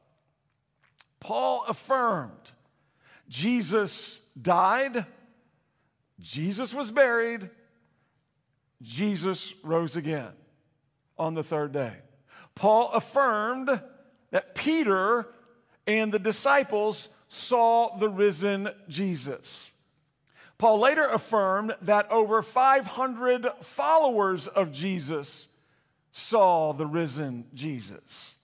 Paul 1.20 1.64
affirmed 1.68 2.52
Jesus 3.28 4.20
died, 4.42 5.06
Jesus 6.20 6.74
was 6.74 6.92
buried, 6.92 7.50
Jesus 8.82 9.54
rose 9.64 9.96
again 9.96 10.32
on 11.18 11.34
the 11.36 11.44
third 11.44 11.72
day. 11.72 11.94
Paul 12.56 12.90
affirmed 12.94 13.82
that 14.32 14.56
Peter 14.56 15.28
and 15.88 16.12
the 16.12 16.20
disciples 16.20 17.10
saw 17.28 17.98
the 17.98 18.10
risen 18.10 18.70
Jesus. 18.88 19.72
Paul 20.58 20.80
later 20.80 21.06
affirmed 21.06 21.76
that 21.82 22.12
over 22.12 22.42
500 22.42 23.48
followers 23.62 24.48
of 24.48 24.72
Jesus 24.72 25.48
saw 26.12 26.74
the 26.74 26.86
risen 26.86 27.46
Jesus. 27.54 28.36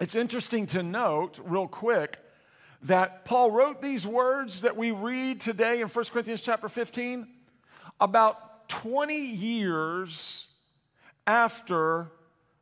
It's 0.00 0.14
interesting 0.14 0.66
to 0.68 0.82
note, 0.82 1.38
real 1.42 1.68
quick, 1.68 2.18
that 2.82 3.24
Paul 3.24 3.50
wrote 3.50 3.80
these 3.80 4.06
words 4.06 4.62
that 4.62 4.76
we 4.76 4.90
read 4.90 5.40
today 5.40 5.80
in 5.80 5.88
1 5.88 6.04
Corinthians 6.06 6.42
chapter 6.42 6.68
15 6.68 7.26
about 8.00 8.68
20 8.68 9.16
years 9.16 10.48
after 11.26 12.10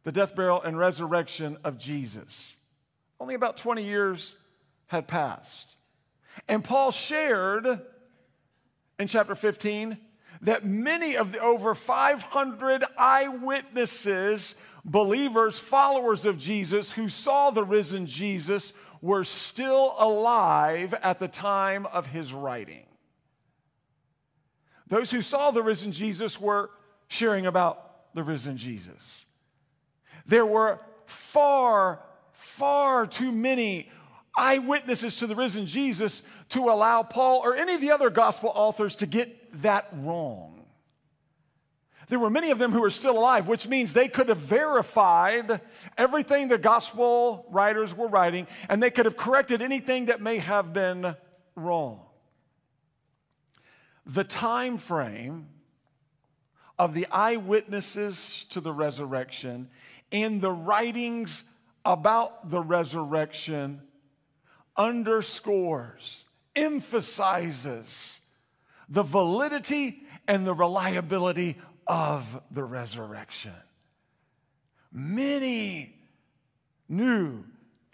the 0.04 0.12
death, 0.12 0.34
burial, 0.34 0.62
and 0.62 0.78
resurrection 0.78 1.58
of 1.64 1.78
Jesus. 1.78 2.56
Only 3.18 3.34
about 3.34 3.56
20 3.56 3.84
years 3.84 4.34
had 4.86 5.06
passed. 5.06 5.76
And 6.48 6.64
Paul 6.64 6.90
shared 6.90 7.66
in 8.98 9.06
chapter 9.06 9.34
15 9.34 9.98
that 10.42 10.64
many 10.64 11.16
of 11.16 11.32
the 11.32 11.40
over 11.40 11.74
500 11.74 12.84
eyewitnesses, 12.96 14.54
believers, 14.84 15.58
followers 15.58 16.24
of 16.24 16.38
Jesus 16.38 16.92
who 16.92 17.08
saw 17.08 17.50
the 17.50 17.64
risen 17.64 18.06
Jesus 18.06 18.72
were 19.02 19.24
still 19.24 19.94
alive 19.98 20.94
at 21.02 21.18
the 21.18 21.28
time 21.28 21.86
of 21.86 22.06
his 22.06 22.32
writing. 22.32 22.86
Those 24.86 25.10
who 25.10 25.22
saw 25.22 25.50
the 25.50 25.62
risen 25.62 25.92
Jesus 25.92 26.40
were 26.40 26.70
sharing 27.08 27.46
about 27.46 28.14
the 28.14 28.24
risen 28.24 28.56
Jesus. 28.56 29.24
There 30.30 30.46
were 30.46 30.78
far, 31.06 32.00
far 32.32 33.04
too 33.04 33.32
many 33.32 33.90
eyewitnesses 34.36 35.16
to 35.16 35.26
the 35.26 35.34
risen 35.34 35.66
Jesus 35.66 36.22
to 36.50 36.70
allow 36.70 37.02
Paul 37.02 37.40
or 37.42 37.56
any 37.56 37.74
of 37.74 37.80
the 37.80 37.90
other 37.90 38.10
gospel 38.10 38.52
authors 38.54 38.94
to 38.96 39.06
get 39.06 39.60
that 39.62 39.88
wrong. 39.92 40.64
There 42.08 42.20
were 42.20 42.30
many 42.30 42.52
of 42.52 42.58
them 42.58 42.70
who 42.70 42.80
were 42.80 42.90
still 42.90 43.18
alive, 43.18 43.48
which 43.48 43.66
means 43.66 43.92
they 43.92 44.06
could 44.06 44.28
have 44.28 44.38
verified 44.38 45.60
everything 45.98 46.46
the 46.46 46.58
gospel 46.58 47.44
writers 47.50 47.92
were 47.92 48.08
writing 48.08 48.46
and 48.68 48.80
they 48.80 48.92
could 48.92 49.06
have 49.06 49.16
corrected 49.16 49.62
anything 49.62 50.06
that 50.06 50.20
may 50.20 50.38
have 50.38 50.72
been 50.72 51.16
wrong. 51.56 52.02
The 54.06 54.24
time 54.24 54.78
frame 54.78 55.48
of 56.78 56.94
the 56.94 57.06
eyewitnesses 57.10 58.46
to 58.48 58.60
the 58.60 58.72
resurrection 58.72 59.68
and 60.12 60.40
the 60.40 60.52
writings 60.52 61.44
about 61.84 62.50
the 62.50 62.60
resurrection 62.60 63.80
underscores, 64.76 66.26
emphasizes 66.56 68.20
the 68.88 69.02
validity 69.02 70.02
and 70.26 70.46
the 70.46 70.54
reliability 70.54 71.56
of 71.86 72.40
the 72.50 72.64
resurrection. 72.64 73.52
Many 74.92 75.94
knew 76.88 77.44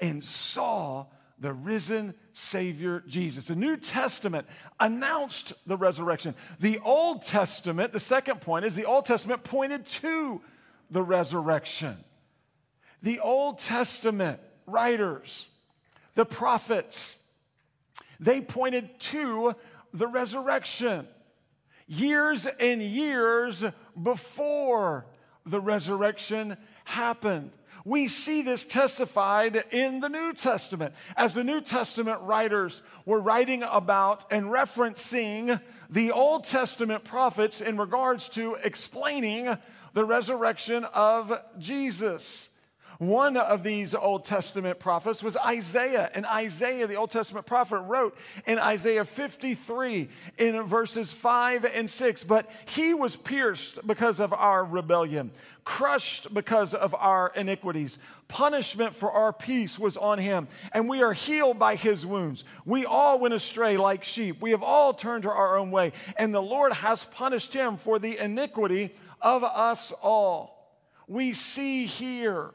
and 0.00 0.22
saw 0.22 1.06
the 1.38 1.52
risen 1.52 2.14
Savior 2.32 3.02
Jesus. 3.06 3.44
The 3.44 3.56
New 3.56 3.76
Testament 3.76 4.46
announced 4.80 5.52
the 5.66 5.76
resurrection. 5.76 6.34
The 6.60 6.78
Old 6.78 7.22
Testament, 7.22 7.92
the 7.92 8.00
second 8.00 8.40
point 8.40 8.64
is 8.64 8.74
the 8.74 8.86
Old 8.86 9.04
Testament 9.04 9.44
pointed 9.44 9.84
to 9.86 10.40
the 10.90 11.02
resurrection. 11.02 11.96
The 13.02 13.20
Old 13.20 13.58
Testament 13.58 14.40
writers, 14.66 15.46
the 16.14 16.24
prophets, 16.24 17.16
they 18.18 18.40
pointed 18.40 18.98
to 19.00 19.54
the 19.92 20.06
resurrection 20.06 21.06
years 21.86 22.46
and 22.46 22.82
years 22.82 23.64
before 24.00 25.06
the 25.44 25.60
resurrection 25.60 26.56
happened. 26.84 27.52
We 27.84 28.08
see 28.08 28.42
this 28.42 28.64
testified 28.64 29.62
in 29.70 30.00
the 30.00 30.08
New 30.08 30.32
Testament 30.32 30.92
as 31.16 31.34
the 31.34 31.44
New 31.44 31.60
Testament 31.60 32.20
writers 32.22 32.82
were 33.04 33.20
writing 33.20 33.62
about 33.62 34.24
and 34.32 34.46
referencing 34.46 35.60
the 35.88 36.10
Old 36.10 36.42
Testament 36.42 37.04
prophets 37.04 37.60
in 37.60 37.76
regards 37.76 38.28
to 38.30 38.56
explaining 38.64 39.56
the 39.96 40.04
resurrection 40.04 40.84
of 40.92 41.32
Jesus. 41.58 42.50
One 42.98 43.38
of 43.38 43.62
these 43.62 43.94
Old 43.94 44.26
Testament 44.26 44.78
prophets 44.78 45.22
was 45.22 45.38
Isaiah. 45.38 46.10
And 46.14 46.26
Isaiah, 46.26 46.86
the 46.86 46.96
Old 46.96 47.10
Testament 47.10 47.46
prophet, 47.46 47.78
wrote 47.78 48.14
in 48.46 48.58
Isaiah 48.58 49.06
53 49.06 50.08
in 50.36 50.62
verses 50.64 51.14
5 51.14 51.64
and 51.64 51.88
6 51.88 52.24
But 52.24 52.50
he 52.66 52.92
was 52.92 53.16
pierced 53.16 53.86
because 53.86 54.20
of 54.20 54.34
our 54.34 54.66
rebellion, 54.66 55.30
crushed 55.64 56.32
because 56.34 56.74
of 56.74 56.94
our 56.94 57.32
iniquities. 57.34 57.98
Punishment 58.28 58.94
for 58.94 59.10
our 59.10 59.32
peace 59.32 59.78
was 59.78 59.96
on 59.96 60.18
him, 60.18 60.46
and 60.72 60.90
we 60.90 61.02
are 61.02 61.14
healed 61.14 61.58
by 61.58 61.74
his 61.74 62.04
wounds. 62.04 62.44
We 62.66 62.84
all 62.84 63.18
went 63.18 63.32
astray 63.32 63.78
like 63.78 64.04
sheep. 64.04 64.42
We 64.42 64.50
have 64.50 64.62
all 64.62 64.92
turned 64.92 65.22
to 65.22 65.30
our 65.30 65.56
own 65.56 65.70
way, 65.70 65.92
and 66.18 66.34
the 66.34 66.42
Lord 66.42 66.74
has 66.74 67.04
punished 67.04 67.54
him 67.54 67.78
for 67.78 67.98
the 67.98 68.18
iniquity 68.18 68.92
of 69.20 69.44
us 69.44 69.92
all. 70.02 70.78
We 71.08 71.32
see 71.32 71.86
here 71.86 72.50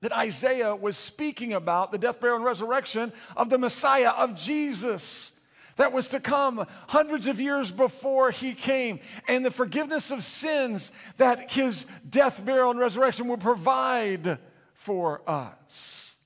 that 0.00 0.12
Isaiah 0.12 0.74
was 0.74 0.96
speaking 0.96 1.52
about 1.52 1.92
the 1.92 1.98
death, 1.98 2.20
burial, 2.20 2.36
and 2.36 2.44
resurrection 2.44 3.12
of 3.36 3.50
the 3.50 3.58
Messiah, 3.58 4.10
of 4.10 4.34
Jesus 4.34 5.32
that 5.76 5.92
was 5.92 6.08
to 6.08 6.20
come 6.20 6.66
hundreds 6.88 7.26
of 7.26 7.40
years 7.40 7.70
before 7.70 8.30
he 8.30 8.52
came, 8.52 9.00
and 9.28 9.44
the 9.44 9.50
forgiveness 9.50 10.10
of 10.10 10.22
sins 10.24 10.92
that 11.16 11.50
his 11.50 11.86
death, 12.08 12.44
burial, 12.44 12.70
and 12.70 12.80
resurrection 12.80 13.28
would 13.28 13.40
provide 13.40 14.38
for 14.74 15.22
us. 15.26 16.16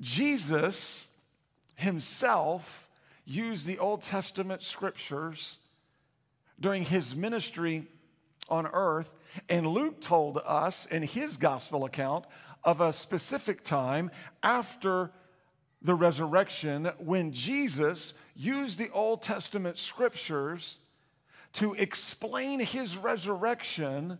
Jesus 0.00 1.08
himself 1.74 2.88
used 3.24 3.66
the 3.66 3.78
Old 3.78 4.02
Testament 4.02 4.62
scriptures 4.62 5.58
during 6.60 6.84
his 6.84 7.14
ministry 7.14 7.86
on 8.48 8.66
earth, 8.66 9.14
and 9.48 9.66
Luke 9.66 10.00
told 10.00 10.38
us 10.44 10.86
in 10.86 11.02
his 11.02 11.36
gospel 11.36 11.84
account 11.84 12.26
of 12.62 12.80
a 12.80 12.92
specific 12.92 13.64
time 13.64 14.10
after 14.42 15.10
the 15.82 15.94
resurrection 15.94 16.90
when 16.98 17.32
Jesus 17.32 18.14
used 18.34 18.78
the 18.78 18.90
Old 18.90 19.22
Testament 19.22 19.78
scriptures 19.78 20.78
to 21.54 21.74
explain 21.74 22.60
his 22.60 22.96
resurrection 22.96 24.18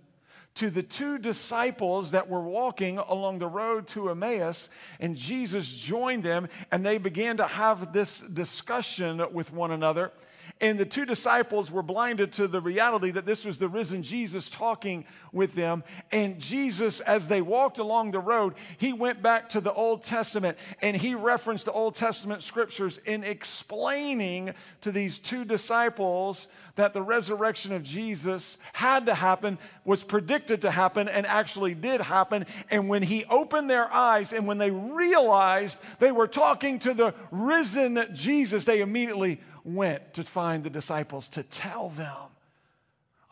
to 0.55 0.71
the 0.71 0.83
two 0.83 1.19
disciples 1.19 2.13
that 2.13 2.29
were 2.29 2.43
walking 2.43 2.99
along 2.99 3.41
the 3.41 3.47
road 3.47 3.89
to 3.89 4.11
Emmaus, 4.11 4.69
and 5.01 5.17
Jesus 5.17 5.73
joined 5.73 6.23
them, 6.23 6.49
and 6.71 6.87
they 6.87 6.99
began 6.99 7.37
to 7.39 7.47
have 7.47 7.93
this 7.93 8.21
discussion 8.21 9.21
with 9.33 9.53
one 9.53 9.73
another. 9.73 10.13
And 10.61 10.79
the 10.79 10.85
two 10.85 11.05
disciples 11.05 11.71
were 11.71 11.83
blinded 11.83 12.33
to 12.35 12.47
the 12.47 12.61
reality 12.61 13.11
that 13.11 13.27
this 13.27 13.45
was 13.45 13.59
the 13.59 13.69
risen 13.69 14.03
Jesus 14.03 14.49
talking 14.49 15.05
with 15.33 15.55
them. 15.55 15.85
And 16.13 16.41
Jesus, 16.41 17.01
as 17.01 17.27
they 17.29 17.43
walked 17.43 17.79
along 17.79 18.13
the 18.13 18.21
road, 18.21 18.55
he 18.79 18.93
went 18.93 19.23
back 19.23 19.49
to 19.51 19.61
the 19.61 19.73
Old 19.73 20.05
Testament 20.05 20.57
and 20.81 20.97
he 20.97 21.15
referenced 21.15 21.65
the 21.65 21.73
Old 21.73 21.95
Testament 21.95 22.43
scriptures 22.43 22.99
in 23.05 23.25
explaining 23.25 24.55
to 24.83 24.93
these 24.93 25.19
two 25.19 25.45
disciples 25.45 26.49
that 26.77 26.93
the 26.93 27.03
resurrection 27.03 27.73
of 27.73 27.83
Jesus 27.83 28.59
had 28.73 29.07
to 29.07 29.15
happen, 29.15 29.59
was 29.85 30.03
predicted 30.03 30.63
to 30.63 30.71
happen, 30.71 31.09
and 31.09 31.27
actually 31.27 31.75
did 31.75 32.01
happen. 32.01 32.47
And 32.71 32.89
when 32.89 33.03
he 33.03 33.25
opened 33.27 33.71
their 33.71 33.93
eyes 33.93 34.33
and 34.33 34.47
when 34.47 34.59
they 34.59 34.71
realized 34.71 35.79
they 35.99 36.13
were 36.13 36.27
talking 36.27 36.79
to 36.81 36.95
the 36.95 37.15
risen 37.31 38.07
Jesus, 38.13 38.65
they 38.65 38.81
immediately 38.81 39.41
went 39.65 40.15
to 40.15 40.23
find 40.23 40.63
the 40.63 40.71
disciples 40.71 41.29
to 41.31 41.43
tell 41.43 41.89
them 41.91 42.31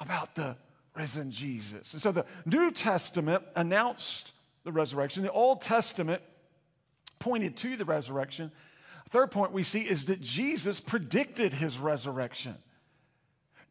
about 0.00 0.34
the 0.34 0.56
risen 0.96 1.30
Jesus. 1.30 1.92
And 1.92 2.02
so 2.02 2.10
the 2.12 2.26
New 2.44 2.70
Testament 2.70 3.44
announced 3.54 4.32
the 4.64 4.72
resurrection, 4.72 5.22
the 5.22 5.30
Old 5.30 5.60
Testament 5.60 6.22
pointed 7.18 7.56
to 7.58 7.76
the 7.76 7.84
resurrection. 7.84 8.50
Third 9.10 9.30
point 9.30 9.52
we 9.52 9.62
see 9.62 9.82
is 9.82 10.06
that 10.06 10.20
Jesus 10.20 10.80
predicted 10.80 11.52
his 11.52 11.78
resurrection. 11.78 12.56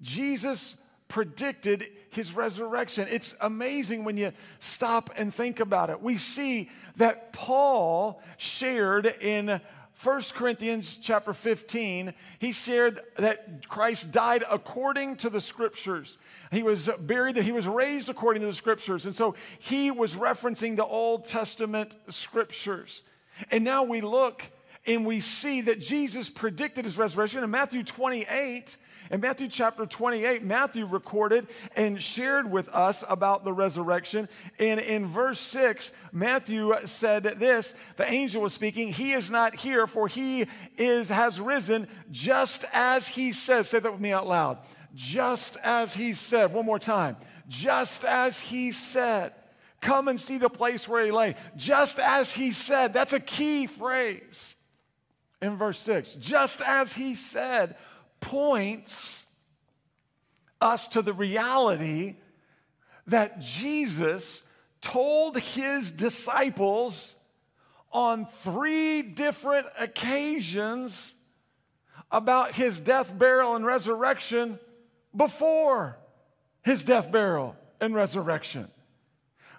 Jesus 0.01 0.75
predicted 1.07 1.87
his 2.09 2.33
resurrection. 2.33 3.07
It's 3.09 3.35
amazing 3.41 4.03
when 4.03 4.17
you 4.17 4.31
stop 4.59 5.09
and 5.17 5.33
think 5.33 5.59
about 5.59 5.89
it. 5.89 6.01
We 6.01 6.17
see 6.17 6.69
that 6.95 7.33
Paul 7.33 8.21
shared 8.37 9.05
in 9.21 9.59
1 10.03 10.21
Corinthians 10.33 10.97
chapter 10.97 11.31
15, 11.31 12.13
he 12.39 12.51
shared 12.51 13.01
that 13.17 13.67
Christ 13.67 14.11
died 14.11 14.43
according 14.49 15.17
to 15.17 15.29
the 15.29 15.39
scriptures. 15.39 16.17
He 16.51 16.63
was 16.63 16.89
buried, 16.99 17.35
that 17.35 17.43
he 17.43 17.51
was 17.51 17.67
raised 17.67 18.09
according 18.09 18.41
to 18.41 18.47
the 18.47 18.53
scriptures. 18.53 19.05
And 19.05 19.13
so 19.13 19.35
he 19.59 19.91
was 19.91 20.15
referencing 20.15 20.75
the 20.75 20.85
Old 20.85 21.25
Testament 21.25 21.95
scriptures. 22.09 23.03
And 23.51 23.63
now 23.63 23.83
we 23.83 24.01
look 24.01 24.43
and 24.87 25.05
we 25.05 25.19
see 25.19 25.61
that 25.61 25.79
Jesus 25.79 26.29
predicted 26.29 26.85
his 26.85 26.97
resurrection. 26.97 27.43
In 27.43 27.51
Matthew 27.51 27.83
28, 27.83 28.77
in 29.11 29.19
Matthew 29.19 29.47
chapter 29.47 29.85
28, 29.85 30.43
Matthew 30.43 30.85
recorded 30.85 31.47
and 31.75 32.01
shared 32.01 32.49
with 32.49 32.67
us 32.69 33.03
about 33.07 33.43
the 33.43 33.53
resurrection. 33.53 34.27
And 34.57 34.79
in 34.79 35.05
verse 35.05 35.39
6, 35.39 35.91
Matthew 36.11 36.73
said 36.85 37.23
this 37.23 37.75
the 37.97 38.11
angel 38.11 38.41
was 38.41 38.53
speaking, 38.53 38.91
He 38.91 39.13
is 39.13 39.29
not 39.29 39.53
here, 39.53 39.85
for 39.85 40.07
he 40.07 40.47
is 40.77 41.09
has 41.09 41.39
risen 41.39 41.87
just 42.09 42.65
as 42.73 43.07
he 43.07 43.31
said. 43.31 43.67
Say 43.67 43.79
that 43.79 43.91
with 43.91 44.01
me 44.01 44.13
out 44.13 44.27
loud. 44.27 44.59
Just 44.95 45.57
as 45.57 45.93
he 45.93 46.13
said. 46.13 46.51
One 46.53 46.65
more 46.65 46.79
time. 46.79 47.17
Just 47.47 48.03
as 48.03 48.39
he 48.39 48.71
said. 48.71 49.33
Come 49.79 50.07
and 50.07 50.19
see 50.19 50.37
the 50.37 50.49
place 50.49 50.87
where 50.87 51.05
he 51.05 51.11
lay. 51.11 51.35
Just 51.55 51.99
as 51.99 52.33
he 52.33 52.51
said. 52.51 52.93
That's 52.93 53.13
a 53.13 53.19
key 53.19 53.67
phrase 53.67 54.55
in 55.41 55.57
verse 55.57 55.79
6. 55.79 56.15
Just 56.15 56.61
as 56.61 56.93
he 56.93 57.15
said, 57.15 57.75
points 58.19 59.25
us 60.59 60.87
to 60.89 61.01
the 61.01 61.13
reality 61.13 62.15
that 63.07 63.39
Jesus 63.39 64.43
told 64.81 65.37
his 65.37 65.91
disciples 65.91 67.15
on 67.91 68.25
three 68.25 69.01
different 69.01 69.67
occasions 69.77 71.13
about 72.11 72.53
his 72.53 72.79
death, 72.79 73.17
burial, 73.17 73.55
and 73.55 73.65
resurrection 73.65 74.59
before 75.15 75.97
his 76.61 76.83
death, 76.83 77.11
burial, 77.11 77.55
and 77.79 77.95
resurrection. 77.95 78.69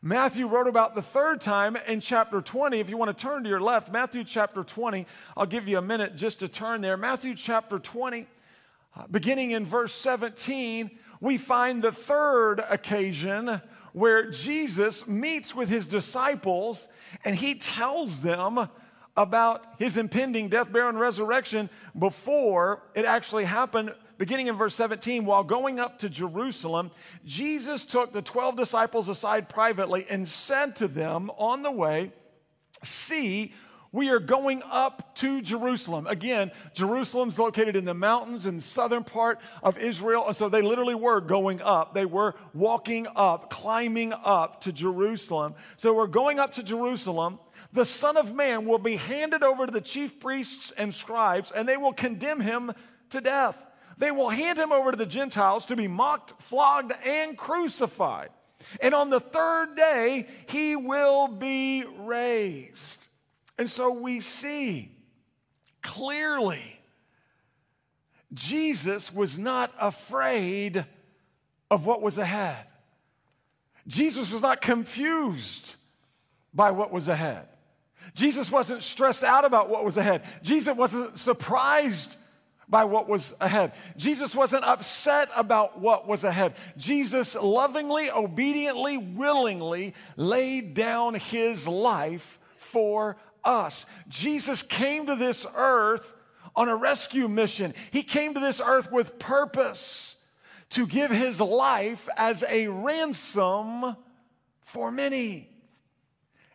Matthew 0.04 0.48
wrote 0.48 0.66
about 0.66 0.96
the 0.96 1.02
third 1.02 1.40
time 1.40 1.76
in 1.86 2.00
chapter 2.00 2.40
20. 2.40 2.80
If 2.80 2.90
you 2.90 2.96
want 2.96 3.16
to 3.16 3.22
turn 3.22 3.44
to 3.44 3.48
your 3.48 3.60
left, 3.60 3.92
Matthew 3.92 4.24
chapter 4.24 4.64
20, 4.64 5.06
I'll 5.36 5.46
give 5.46 5.68
you 5.68 5.78
a 5.78 5.82
minute 5.82 6.16
just 6.16 6.40
to 6.40 6.48
turn 6.48 6.80
there. 6.80 6.96
Matthew 6.96 7.36
chapter 7.36 7.78
20, 7.78 8.26
uh, 8.96 9.06
beginning 9.12 9.52
in 9.52 9.64
verse 9.64 9.94
17, 9.94 10.90
we 11.20 11.38
find 11.38 11.80
the 11.80 11.92
third 11.92 12.64
occasion 12.68 13.62
where 13.92 14.28
Jesus 14.28 15.06
meets 15.06 15.54
with 15.54 15.68
his 15.68 15.86
disciples 15.86 16.88
and 17.24 17.36
he 17.36 17.54
tells 17.54 18.18
them 18.18 18.68
about 19.16 19.66
his 19.78 19.98
impending 19.98 20.48
death, 20.48 20.72
burial, 20.72 20.88
and 20.88 20.98
resurrection 20.98 21.70
before 21.96 22.82
it 22.96 23.04
actually 23.04 23.44
happened 23.44 23.94
beginning 24.18 24.46
in 24.46 24.56
verse 24.56 24.74
17, 24.74 25.24
while 25.24 25.44
going 25.44 25.80
up 25.80 25.98
to 26.00 26.08
Jerusalem, 26.08 26.90
Jesus 27.24 27.84
took 27.84 28.12
the 28.12 28.22
12 28.22 28.56
disciples 28.56 29.08
aside 29.08 29.48
privately 29.48 30.06
and 30.08 30.26
said 30.26 30.76
to 30.76 30.88
them 30.88 31.30
on 31.36 31.62
the 31.62 31.70
way, 31.70 32.12
See, 32.84 33.52
we 33.92 34.08
are 34.08 34.18
going 34.18 34.62
up 34.70 35.14
to 35.16 35.42
Jerusalem. 35.42 36.06
Again, 36.06 36.50
Jerusalem's 36.72 37.38
located 37.38 37.76
in 37.76 37.84
the 37.84 37.94
mountains 37.94 38.46
in 38.46 38.56
the 38.56 38.62
southern 38.62 39.04
part 39.04 39.38
of 39.62 39.76
Israel. 39.76 40.26
And 40.26 40.34
so 40.34 40.48
they 40.48 40.62
literally 40.62 40.94
were 40.94 41.20
going 41.20 41.60
up. 41.60 41.92
They 41.92 42.06
were 42.06 42.34
walking 42.54 43.06
up, 43.14 43.50
climbing 43.50 44.14
up 44.24 44.62
to 44.62 44.72
Jerusalem. 44.72 45.54
So 45.76 45.92
we're 45.92 46.06
going 46.06 46.38
up 46.38 46.52
to 46.52 46.62
Jerusalem. 46.62 47.38
The 47.74 47.84
Son 47.84 48.16
of 48.16 48.34
Man 48.34 48.64
will 48.64 48.78
be 48.78 48.96
handed 48.96 49.42
over 49.42 49.66
to 49.66 49.72
the 49.72 49.80
chief 49.80 50.18
priests 50.18 50.72
and 50.76 50.92
scribes, 50.92 51.50
and 51.50 51.68
they 51.68 51.76
will 51.76 51.92
condemn 51.92 52.40
him 52.40 52.72
to 53.10 53.20
death 53.20 53.62
they 53.98 54.10
will 54.10 54.28
hand 54.28 54.58
him 54.58 54.72
over 54.72 54.90
to 54.90 54.96
the 54.96 55.06
Gentiles 55.06 55.66
to 55.66 55.76
be 55.76 55.88
mocked, 55.88 56.40
flogged, 56.42 56.92
and 57.04 57.36
crucified. 57.36 58.30
And 58.80 58.94
on 58.94 59.10
the 59.10 59.20
third 59.20 59.76
day, 59.76 60.26
he 60.46 60.76
will 60.76 61.28
be 61.28 61.84
raised. 61.98 63.06
And 63.58 63.68
so 63.68 63.92
we 63.92 64.20
see 64.20 64.90
clearly 65.82 66.80
Jesus 68.32 69.12
was 69.12 69.38
not 69.38 69.72
afraid 69.78 70.84
of 71.70 71.86
what 71.86 72.00
was 72.00 72.18
ahead. 72.18 72.66
Jesus 73.86 74.30
was 74.32 74.42
not 74.42 74.60
confused 74.60 75.74
by 76.54 76.70
what 76.70 76.92
was 76.92 77.08
ahead. 77.08 77.48
Jesus 78.14 78.50
wasn't 78.50 78.82
stressed 78.82 79.24
out 79.24 79.44
about 79.44 79.68
what 79.68 79.84
was 79.84 79.96
ahead. 79.96 80.22
Jesus 80.42 80.74
wasn't 80.76 81.18
surprised 81.18 82.16
by 82.72 82.84
what 82.84 83.06
was 83.06 83.34
ahead. 83.38 83.74
Jesus 83.98 84.34
wasn't 84.34 84.64
upset 84.64 85.28
about 85.36 85.78
what 85.78 86.08
was 86.08 86.24
ahead. 86.24 86.54
Jesus 86.78 87.34
lovingly, 87.34 88.10
obediently, 88.10 88.96
willingly 88.96 89.92
laid 90.16 90.72
down 90.72 91.12
his 91.12 91.68
life 91.68 92.40
for 92.56 93.18
us. 93.44 93.84
Jesus 94.08 94.62
came 94.62 95.04
to 95.04 95.16
this 95.16 95.46
earth 95.54 96.14
on 96.56 96.70
a 96.70 96.74
rescue 96.74 97.28
mission. 97.28 97.74
He 97.90 98.02
came 98.02 98.32
to 98.32 98.40
this 98.40 98.58
earth 98.64 98.90
with 98.90 99.18
purpose 99.18 100.16
to 100.70 100.86
give 100.86 101.10
his 101.10 101.42
life 101.42 102.08
as 102.16 102.42
a 102.48 102.68
ransom 102.68 103.96
for 104.62 104.90
many. 104.90 105.50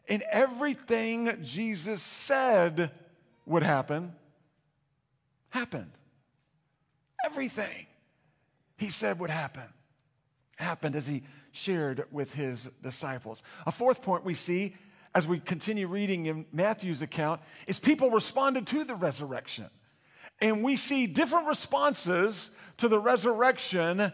And 0.09 0.23
everything 0.31 1.37
Jesus 1.43 2.01
said 2.01 2.89
would 3.45 3.61
happen 3.61 4.13
happened. 5.49 5.91
Everything 7.25 7.87
he 8.77 8.89
said 8.89 9.19
would 9.19 9.29
happen 9.29 9.63
happened 10.57 10.95
as 10.95 11.07
he 11.07 11.23
shared 11.51 12.05
with 12.11 12.33
his 12.33 12.69
disciples. 12.83 13.43
A 13.65 13.71
fourth 13.71 14.01
point 14.01 14.23
we 14.23 14.33
see 14.33 14.75
as 15.15 15.25
we 15.25 15.39
continue 15.39 15.87
reading 15.87 16.27
in 16.27 16.45
Matthew's 16.51 17.01
account 17.01 17.41
is 17.65 17.79
people 17.79 18.11
responded 18.11 18.67
to 18.67 18.83
the 18.83 18.95
resurrection. 18.95 19.69
And 20.39 20.63
we 20.63 20.75
see 20.75 21.07
different 21.07 21.47
responses 21.47 22.51
to 22.77 22.87
the 22.87 22.99
resurrection 22.99 23.99
uh, 23.99 24.11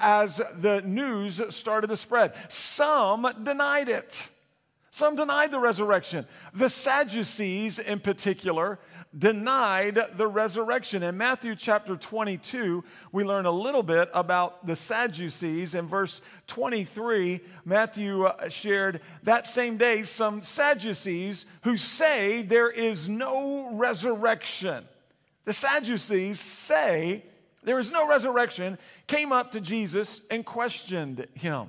as 0.00 0.40
the 0.58 0.82
news 0.82 1.40
started 1.54 1.88
to 1.88 1.96
spread. 1.96 2.34
Some 2.48 3.26
denied 3.44 3.88
it. 3.88 4.28
Some 4.94 5.16
denied 5.16 5.50
the 5.50 5.58
resurrection. 5.58 6.26
The 6.52 6.68
Sadducees, 6.68 7.78
in 7.78 7.98
particular, 7.98 8.78
denied 9.18 9.98
the 10.16 10.26
resurrection. 10.26 11.02
In 11.02 11.16
Matthew 11.16 11.56
chapter 11.56 11.96
22, 11.96 12.84
we 13.10 13.24
learn 13.24 13.46
a 13.46 13.50
little 13.50 13.82
bit 13.82 14.10
about 14.12 14.66
the 14.66 14.76
Sadducees. 14.76 15.74
In 15.74 15.88
verse 15.88 16.20
23, 16.46 17.40
Matthew 17.64 18.24
uh, 18.24 18.50
shared 18.50 19.00
that 19.22 19.46
same 19.46 19.78
day 19.78 20.02
some 20.02 20.42
Sadducees 20.42 21.46
who 21.62 21.78
say 21.78 22.42
there 22.42 22.70
is 22.70 23.08
no 23.08 23.70
resurrection. 23.72 24.84
The 25.46 25.54
Sadducees 25.54 26.38
say 26.38 27.24
there 27.62 27.78
is 27.78 27.90
no 27.90 28.06
resurrection, 28.06 28.76
came 29.06 29.32
up 29.32 29.52
to 29.52 29.60
Jesus 29.62 30.20
and 30.30 30.44
questioned 30.44 31.28
him. 31.32 31.68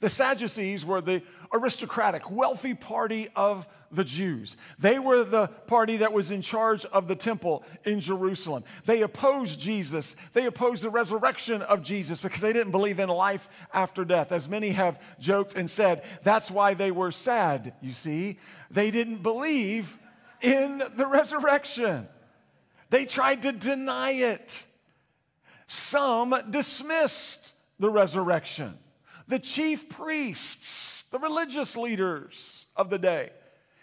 The 0.00 0.08
Sadducees 0.08 0.84
were 0.86 1.02
the 1.02 1.22
aristocratic, 1.52 2.30
wealthy 2.30 2.72
party 2.72 3.28
of 3.36 3.68
the 3.92 4.04
Jews. 4.04 4.56
They 4.78 4.98
were 4.98 5.24
the 5.24 5.48
party 5.48 5.98
that 5.98 6.12
was 6.12 6.30
in 6.30 6.40
charge 6.40 6.86
of 6.86 7.06
the 7.06 7.14
temple 7.14 7.64
in 7.84 8.00
Jerusalem. 8.00 8.64
They 8.86 9.02
opposed 9.02 9.60
Jesus. 9.60 10.16
They 10.32 10.46
opposed 10.46 10.82
the 10.82 10.90
resurrection 10.90 11.60
of 11.62 11.82
Jesus 11.82 12.22
because 12.22 12.40
they 12.40 12.54
didn't 12.54 12.70
believe 12.70 12.98
in 12.98 13.10
life 13.10 13.48
after 13.74 14.04
death. 14.06 14.32
As 14.32 14.48
many 14.48 14.70
have 14.70 15.00
joked 15.18 15.54
and 15.54 15.68
said, 15.68 16.04
that's 16.22 16.50
why 16.50 16.72
they 16.72 16.90
were 16.92 17.12
sad, 17.12 17.74
you 17.82 17.92
see. 17.92 18.38
They 18.70 18.90
didn't 18.90 19.22
believe 19.22 19.98
in 20.40 20.82
the 20.96 21.06
resurrection, 21.06 22.08
they 22.88 23.04
tried 23.04 23.42
to 23.42 23.52
deny 23.52 24.12
it. 24.12 24.66
Some 25.66 26.34
dismissed 26.50 27.52
the 27.78 27.90
resurrection 27.90 28.78
the 29.30 29.38
chief 29.38 29.88
priests, 29.88 31.04
the 31.12 31.18
religious 31.18 31.76
leaders 31.76 32.66
of 32.74 32.90
the 32.90 32.98
day. 32.98 33.30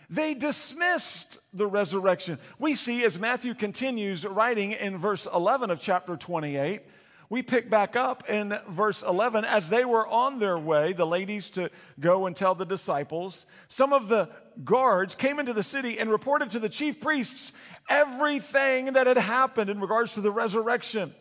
They 0.10 0.34
dismissed 0.34 1.40
the 1.54 1.66
resurrection. 1.66 2.38
We 2.60 2.76
see 2.76 3.06
as 3.06 3.18
Matthew 3.18 3.54
continues 3.54 4.26
writing 4.26 4.74
in 4.74 4.98
verse 4.98 5.26
11 5.34 5.72
of 5.72 5.80
chapter 5.80 6.18
28, 6.18 6.82
we 7.30 7.42
pick 7.42 7.70
back 7.70 7.96
up 7.96 8.30
in 8.30 8.58
verse 8.70 9.04
11 9.04 9.46
as 9.46 9.70
they 9.70 9.86
were 9.86 10.06
on 10.08 10.40
their 10.40 10.58
way, 10.58 10.92
the 10.92 11.08
ladies 11.08 11.50
to 11.52 11.70
go 12.00 12.26
and 12.26 12.36
tell 12.36 12.56
the 12.56 12.66
disciples, 12.66 13.46
some 13.70 13.94
of 13.94 14.10
the 14.10 14.30
guards 14.66 15.16
came 15.16 15.40
into 15.40 15.54
the 15.54 15.64
city 15.64 15.98
and 15.98 16.10
reported 16.10 16.50
to 16.52 16.60
the 16.60 16.70
chief 16.70 17.00
priests 17.00 17.54
everything 17.90 18.94
that 18.94 19.08
had 19.08 19.18
happened 19.18 19.70
in 19.70 19.80
regards 19.80 20.14
to 20.14 20.22
the 20.22 20.32
resurrection. 20.32 21.14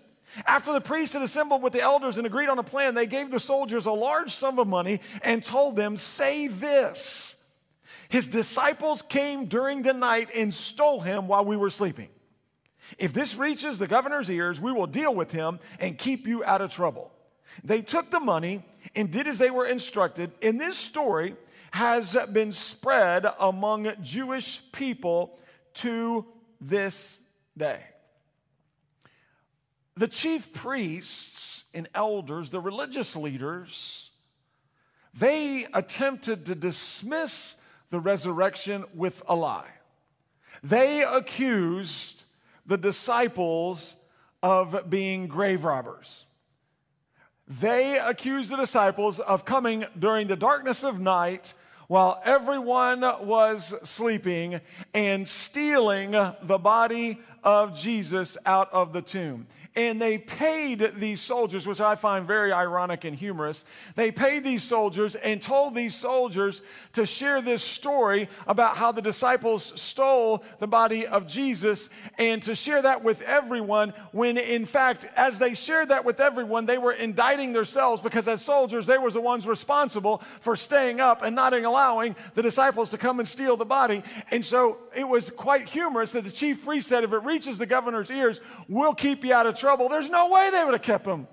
After 0.46 0.72
the 0.72 0.80
priests 0.80 1.14
had 1.14 1.22
assembled 1.22 1.62
with 1.62 1.72
the 1.72 1.80
elders 1.80 2.18
and 2.18 2.26
agreed 2.26 2.48
on 2.48 2.58
a 2.58 2.62
plan, 2.62 2.94
they 2.94 3.06
gave 3.06 3.30
the 3.30 3.40
soldiers 3.40 3.86
a 3.86 3.92
large 3.92 4.30
sum 4.30 4.58
of 4.58 4.66
money 4.66 5.00
and 5.22 5.42
told 5.42 5.76
them, 5.76 5.96
Say 5.96 6.48
this 6.48 7.36
His 8.08 8.28
disciples 8.28 9.02
came 9.02 9.46
during 9.46 9.82
the 9.82 9.94
night 9.94 10.30
and 10.34 10.52
stole 10.52 11.00
him 11.00 11.28
while 11.28 11.44
we 11.44 11.56
were 11.56 11.70
sleeping. 11.70 12.08
If 12.98 13.12
this 13.12 13.36
reaches 13.36 13.78
the 13.78 13.86
governor's 13.86 14.30
ears, 14.30 14.60
we 14.60 14.72
will 14.72 14.86
deal 14.86 15.14
with 15.14 15.32
him 15.32 15.58
and 15.80 15.98
keep 15.98 16.26
you 16.26 16.44
out 16.44 16.60
of 16.60 16.72
trouble. 16.72 17.10
They 17.64 17.82
took 17.82 18.10
the 18.10 18.20
money 18.20 18.62
and 18.94 19.10
did 19.10 19.26
as 19.26 19.38
they 19.38 19.50
were 19.50 19.66
instructed. 19.66 20.30
And 20.42 20.60
this 20.60 20.76
story 20.76 21.34
has 21.72 22.16
been 22.32 22.52
spread 22.52 23.26
among 23.38 23.92
Jewish 24.02 24.60
people 24.72 25.38
to 25.74 26.26
this 26.60 27.18
day. 27.56 27.80
The 29.96 30.08
chief 30.08 30.52
priests 30.52 31.64
and 31.72 31.88
elders, 31.94 32.50
the 32.50 32.60
religious 32.60 33.16
leaders, 33.16 34.10
they 35.14 35.66
attempted 35.72 36.46
to 36.46 36.54
dismiss 36.54 37.56
the 37.90 38.00
resurrection 38.00 38.84
with 38.94 39.22
a 39.28 39.34
lie. 39.34 39.70
They 40.62 41.02
accused 41.02 42.24
the 42.66 42.76
disciples 42.76 43.96
of 44.42 44.90
being 44.90 45.28
grave 45.28 45.64
robbers. 45.64 46.26
They 47.48 47.98
accused 47.98 48.50
the 48.50 48.56
disciples 48.56 49.20
of 49.20 49.44
coming 49.44 49.84
during 49.98 50.26
the 50.26 50.36
darkness 50.36 50.84
of 50.84 51.00
night 51.00 51.54
while 51.88 52.20
everyone 52.24 53.00
was 53.00 53.72
sleeping 53.84 54.60
and 54.92 55.28
stealing 55.28 56.10
the 56.10 56.58
body 56.58 57.20
of 57.46 57.78
Jesus 57.78 58.36
out 58.44 58.70
of 58.74 58.92
the 58.92 59.00
tomb 59.00 59.46
and 59.76 60.00
they 60.00 60.16
paid 60.16 60.92
these 60.96 61.20
soldiers, 61.20 61.66
which 61.66 61.80
I 61.80 61.96
find 61.96 62.26
very 62.26 62.50
ironic 62.50 63.04
and 63.04 63.14
humorous. 63.14 63.64
They 63.94 64.10
paid 64.10 64.42
these 64.42 64.62
soldiers 64.62 65.14
and 65.16 65.40
told 65.40 65.74
these 65.74 65.94
soldiers 65.94 66.62
to 66.94 67.04
share 67.04 67.42
this 67.42 67.62
story 67.62 68.28
about 68.46 68.78
how 68.78 68.90
the 68.90 69.02
disciples 69.02 69.78
stole 69.78 70.42
the 70.58 70.66
body 70.66 71.06
of 71.06 71.26
Jesus 71.26 71.90
and 72.16 72.42
to 72.44 72.54
share 72.54 72.80
that 72.82 73.04
with 73.04 73.20
everyone. 73.22 73.92
When 74.12 74.38
in 74.38 74.64
fact, 74.64 75.06
as 75.14 75.38
they 75.38 75.52
shared 75.52 75.90
that 75.90 76.06
with 76.06 76.20
everyone, 76.20 76.64
they 76.64 76.78
were 76.78 76.92
indicting 76.92 77.52
themselves 77.52 78.00
because 78.00 78.26
as 78.28 78.40
soldiers, 78.40 78.86
they 78.86 78.96
were 78.96 79.10
the 79.10 79.20
ones 79.20 79.46
responsible 79.46 80.22
for 80.40 80.56
staying 80.56 81.00
up 81.00 81.22
and 81.22 81.36
not 81.36 81.52
allowing 81.52 82.16
the 82.34 82.42
disciples 82.42 82.90
to 82.90 82.98
come 82.98 83.18
and 83.18 83.28
steal 83.28 83.58
the 83.58 83.66
body. 83.66 84.02
And 84.30 84.42
so 84.42 84.78
it 84.94 85.06
was 85.06 85.28
quite 85.28 85.68
humorous 85.68 86.12
that 86.12 86.24
the 86.24 86.30
chief 86.30 86.64
priest 86.64 86.88
said, 86.88 87.04
if 87.04 87.12
it 87.12 87.22
reaches 87.36 87.58
the 87.58 87.66
governor's 87.66 88.10
ears, 88.10 88.40
we'll 88.66 88.94
keep 88.94 89.22
you 89.22 89.34
out 89.34 89.46
of 89.46 89.58
trouble 89.58 89.90
there's 89.90 90.08
no 90.08 90.30
way 90.30 90.48
they 90.50 90.64
would 90.64 90.72
have 90.72 90.82
kept 90.82 91.06
him 91.06 91.28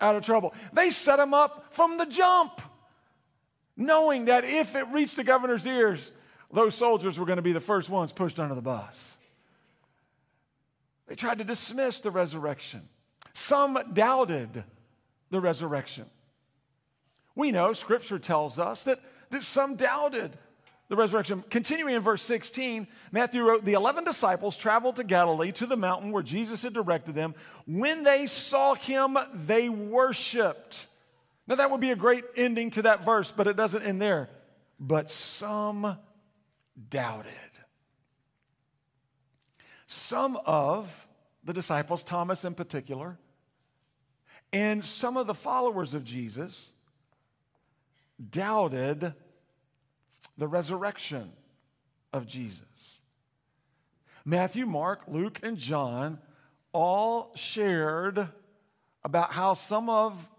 out 0.00 0.16
of 0.16 0.22
trouble. 0.22 0.52
They 0.72 0.90
set 0.90 1.20
him 1.20 1.32
up 1.32 1.72
from 1.72 1.96
the 1.98 2.06
jump, 2.06 2.60
knowing 3.76 4.24
that 4.24 4.44
if 4.44 4.74
it 4.74 4.88
reached 4.88 5.14
the 5.14 5.22
governor's 5.22 5.64
ears, 5.66 6.10
those 6.52 6.74
soldiers 6.74 7.18
were 7.18 7.24
going 7.24 7.36
to 7.36 7.42
be 7.42 7.52
the 7.52 7.60
first 7.60 7.88
ones 7.88 8.10
pushed 8.10 8.40
under 8.40 8.56
the 8.56 8.62
bus. 8.62 9.16
They 11.06 11.14
tried 11.14 11.38
to 11.38 11.44
dismiss 11.44 12.00
the 12.00 12.10
resurrection. 12.10 12.88
Some 13.34 13.78
doubted 13.92 14.64
the 15.30 15.40
resurrection. 15.40 16.06
We 17.36 17.52
know, 17.52 17.72
Scripture 17.72 18.18
tells 18.18 18.58
us 18.58 18.82
that, 18.84 19.00
that 19.30 19.44
some 19.44 19.76
doubted 19.76 20.36
the 20.94 21.00
resurrection. 21.00 21.44
Continuing 21.50 21.94
in 21.94 22.02
verse 22.02 22.22
16, 22.22 22.86
Matthew 23.10 23.42
wrote, 23.42 23.64
The 23.64 23.72
11 23.72 24.04
disciples 24.04 24.56
traveled 24.56 24.96
to 24.96 25.04
Galilee 25.04 25.52
to 25.52 25.66
the 25.66 25.76
mountain 25.76 26.12
where 26.12 26.22
Jesus 26.22 26.62
had 26.62 26.72
directed 26.72 27.14
them. 27.14 27.34
When 27.66 28.04
they 28.04 28.26
saw 28.26 28.74
him, 28.74 29.18
they 29.32 29.68
worshiped. 29.68 30.86
Now, 31.46 31.56
that 31.56 31.70
would 31.70 31.80
be 31.80 31.90
a 31.90 31.96
great 31.96 32.24
ending 32.36 32.70
to 32.70 32.82
that 32.82 33.04
verse, 33.04 33.30
but 33.30 33.46
it 33.46 33.56
doesn't 33.56 33.82
end 33.82 34.00
there. 34.00 34.30
But 34.78 35.10
some 35.10 35.98
doubted. 36.88 37.32
Some 39.86 40.38
of 40.46 41.06
the 41.42 41.52
disciples, 41.52 42.02
Thomas 42.02 42.44
in 42.44 42.54
particular, 42.54 43.18
and 44.52 44.84
some 44.84 45.16
of 45.16 45.26
the 45.26 45.34
followers 45.34 45.94
of 45.94 46.04
Jesus 46.04 46.72
doubted 48.30 49.14
the 50.36 50.48
resurrection 50.48 51.32
of 52.12 52.26
Jesus. 52.26 53.00
Matthew, 54.24 54.66
Mark, 54.66 55.02
Luke, 55.06 55.40
and 55.42 55.58
John 55.58 56.18
all 56.72 57.32
shared 57.34 58.28
about 59.04 59.32
how 59.32 59.54
some 59.54 59.90
of 59.90 60.30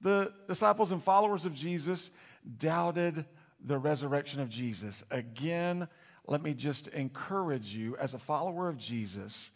the 0.00 0.32
disciples 0.46 0.92
and 0.92 1.02
followers 1.02 1.44
of 1.44 1.52
Jesus 1.52 2.10
doubted 2.58 3.24
the 3.64 3.78
resurrection 3.78 4.40
of 4.40 4.48
Jesus. 4.48 5.02
Again, 5.10 5.88
let 6.26 6.42
me 6.42 6.54
just 6.54 6.88
encourage 6.88 7.74
you 7.74 7.96
as 7.96 8.14
a 8.14 8.18
follower 8.18 8.68
of 8.68 8.76
Jesus, 8.76 9.50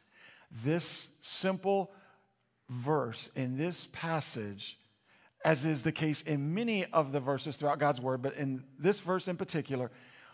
this 0.64 1.08
simple 1.20 1.92
verse 2.68 3.30
in 3.36 3.56
this 3.56 3.88
passage 3.92 4.79
as 5.44 5.64
is 5.64 5.82
the 5.82 5.92
case 5.92 6.22
in 6.22 6.54
many 6.54 6.84
of 6.86 7.12
the 7.12 7.20
verses 7.20 7.56
throughout 7.56 7.78
God's 7.78 8.00
word, 8.00 8.22
but 8.22 8.34
in 8.36 8.64
this 8.78 9.00
verse 9.00 9.28
in 9.28 9.36
particular, 9.36 9.90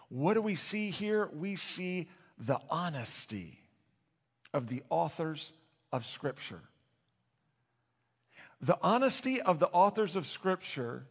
what 0.09 0.35
do 0.35 0.43
we 0.43 0.55
see 0.55 0.91
here? 0.91 1.29
We 1.33 1.57
see 1.57 2.09
the 2.39 2.59
honesty 2.71 3.61
of 4.53 4.69
the 4.69 4.83
authors 4.91 5.53
of 5.93 6.05
Scripture. 6.05 6.61
The 8.61 8.79
honesty 8.83 9.41
of 9.41 9.59
the 9.59 9.69
authors 9.69 10.17
of 10.17 10.27
Scripture 10.27 11.07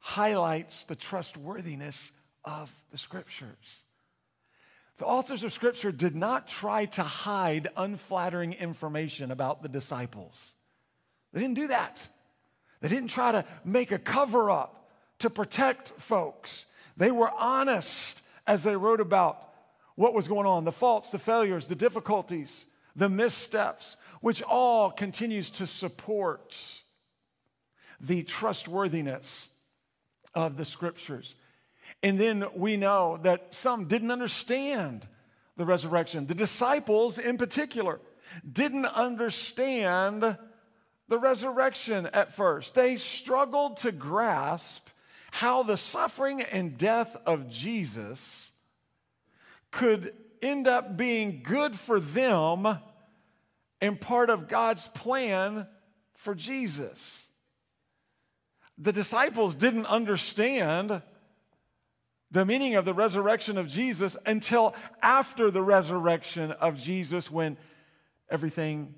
highlights 0.00 0.84
the 0.84 0.96
trustworthiness 0.96 2.12
of 2.44 2.70
the 2.90 2.98
Scriptures. 2.98 3.82
The 4.98 5.06
authors 5.06 5.42
of 5.42 5.52
Scripture 5.52 5.90
did 5.90 6.14
not 6.14 6.46
try 6.46 6.84
to 6.86 7.02
hide 7.02 7.68
unflattering 7.76 8.52
information 8.52 9.30
about 9.30 9.62
the 9.62 9.68
disciples. 9.68 10.54
They 11.32 11.40
didn't 11.40 11.56
do 11.56 11.68
that. 11.68 12.06
They 12.84 12.90
didn't 12.90 13.08
try 13.08 13.32
to 13.32 13.46
make 13.64 13.92
a 13.92 13.98
cover 13.98 14.50
up 14.50 14.90
to 15.20 15.30
protect 15.30 15.98
folks. 15.98 16.66
They 16.98 17.10
were 17.10 17.30
honest 17.38 18.20
as 18.46 18.62
they 18.62 18.76
wrote 18.76 19.00
about 19.00 19.54
what 19.94 20.12
was 20.12 20.28
going 20.28 20.46
on 20.46 20.64
the 20.64 20.70
faults, 20.70 21.08
the 21.08 21.18
failures, 21.18 21.66
the 21.66 21.76
difficulties, 21.76 22.66
the 22.94 23.08
missteps, 23.08 23.96
which 24.20 24.42
all 24.42 24.90
continues 24.90 25.48
to 25.48 25.66
support 25.66 26.82
the 28.02 28.22
trustworthiness 28.22 29.48
of 30.34 30.58
the 30.58 30.66
scriptures. 30.66 31.36
And 32.02 32.20
then 32.20 32.44
we 32.54 32.76
know 32.76 33.18
that 33.22 33.54
some 33.54 33.86
didn't 33.86 34.10
understand 34.10 35.08
the 35.56 35.64
resurrection. 35.64 36.26
The 36.26 36.34
disciples, 36.34 37.16
in 37.16 37.38
particular, 37.38 37.98
didn't 38.52 38.84
understand 38.84 40.36
the 41.08 41.18
resurrection 41.18 42.06
at 42.12 42.32
first. 42.32 42.74
They 42.74 42.96
struggled 42.96 43.78
to 43.78 43.92
grasp 43.92 44.88
how 45.30 45.62
the 45.62 45.76
suffering 45.76 46.42
and 46.42 46.78
death 46.78 47.16
of 47.26 47.48
Jesus 47.48 48.52
could 49.70 50.14
end 50.40 50.68
up 50.68 50.96
being 50.96 51.42
good 51.42 51.74
for 51.76 51.98
them 51.98 52.78
and 53.80 54.00
part 54.00 54.30
of 54.30 54.48
God's 54.48 54.88
plan 54.88 55.66
for 56.14 56.34
Jesus. 56.34 57.26
The 58.78 58.92
disciples 58.92 59.54
didn't 59.54 59.86
understand 59.86 61.02
the 62.30 62.44
meaning 62.44 62.74
of 62.74 62.84
the 62.84 62.94
resurrection 62.94 63.58
of 63.58 63.68
Jesus 63.68 64.16
until 64.26 64.74
after 65.02 65.50
the 65.50 65.62
resurrection 65.62 66.50
of 66.52 66.76
Jesus 66.76 67.30
when 67.30 67.56
everything 68.28 68.94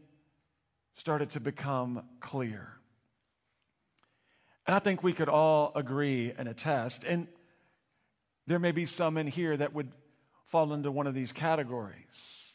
started 0.97 1.31
to 1.31 1.41
become 1.41 2.03
clear. 2.21 2.73
And 4.67 4.75
I 4.75 4.81
think 4.81 5.03
we 5.03 5.13
could 5.13 5.29
all 5.29 5.71
agree 5.75 6.33
and 6.37 6.49
attest, 6.49 7.05
and 7.05 7.29
there 8.47 8.59
may 8.59 8.73
be 8.73 8.87
some 8.87 9.17
in 9.17 9.27
here 9.27 9.57
that 9.57 9.73
would 9.75 9.93
fall 10.47 10.73
into 10.73 10.91
one 10.91 11.07
of 11.07 11.15
these 11.15 11.33
categories. 11.33 12.51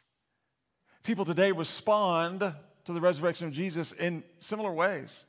People 1.04 1.26
today 1.26 1.52
respond 1.52 2.40
to 2.86 2.94
the 2.94 3.02
resurrection 3.02 3.48
of 3.48 3.54
Jesus 3.54 3.92
in 3.92 4.24
similar 4.40 4.72
ways 4.72 5.26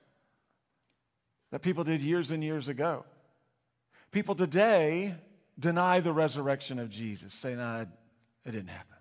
that 1.50 1.60
people 1.60 1.84
did 1.84 2.02
years 2.02 2.30
and 2.30 2.42
years 2.42 2.68
ago. 2.68 3.04
People 4.10 4.34
today 4.34 5.14
deny 5.58 6.00
the 6.00 6.12
resurrection 6.12 6.78
of 6.78 6.88
Jesus, 6.88 7.32
say, 7.32 7.54
no, 7.54 7.86
it 8.44 8.50
didn't 8.50 8.68
happen. 8.68 8.96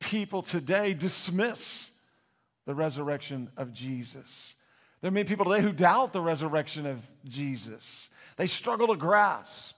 People 0.00 0.42
today 0.42 0.94
dismiss 0.94 1.90
the 2.66 2.74
resurrection 2.74 3.50
of 3.56 3.72
Jesus. 3.72 4.54
There 5.00 5.08
are 5.08 5.12
many 5.12 5.28
people 5.28 5.44
today 5.44 5.60
who 5.60 5.72
doubt 5.72 6.12
the 6.12 6.20
resurrection 6.20 6.86
of 6.86 7.02
Jesus. 7.26 8.08
They 8.36 8.46
struggle 8.46 8.88
to 8.88 8.96
grasp 8.96 9.76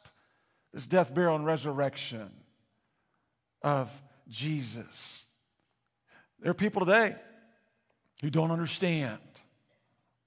this 0.72 0.86
death, 0.86 1.12
burial, 1.12 1.34
and 1.34 1.44
resurrection 1.44 2.30
of 3.62 3.90
Jesus. 4.28 5.24
There 6.40 6.50
are 6.50 6.54
people 6.54 6.84
today 6.84 7.16
who 8.22 8.30
don't 8.30 8.50
understand 8.50 9.20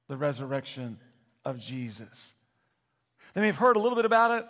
the 0.07 0.17
resurrection 0.17 0.99
of 1.45 1.59
Jesus. 1.59 2.33
They 3.33 3.41
may 3.41 3.47
have 3.47 3.57
heard 3.57 3.77
a 3.77 3.79
little 3.79 3.95
bit 3.95 4.05
about 4.05 4.39
it, 4.39 4.47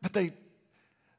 but 0.00 0.12
they, 0.12 0.32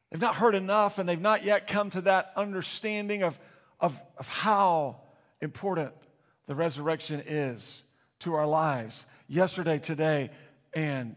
they've 0.09 0.19
not 0.19 0.35
heard 0.35 0.55
enough 0.55 0.99
and 0.99 1.07
they've 1.07 1.21
not 1.21 1.45
yet 1.45 1.67
come 1.67 1.89
to 1.91 2.01
that 2.01 2.33
understanding 2.35 3.23
of, 3.23 3.39
of, 3.79 3.97
of 4.17 4.27
how 4.27 4.99
important 5.41 5.93
the 6.45 6.55
resurrection 6.55 7.21
is 7.25 7.83
to 8.19 8.33
our 8.33 8.47
lives, 8.47 9.05
yesterday, 9.27 9.79
today, 9.79 10.29
and 10.73 11.15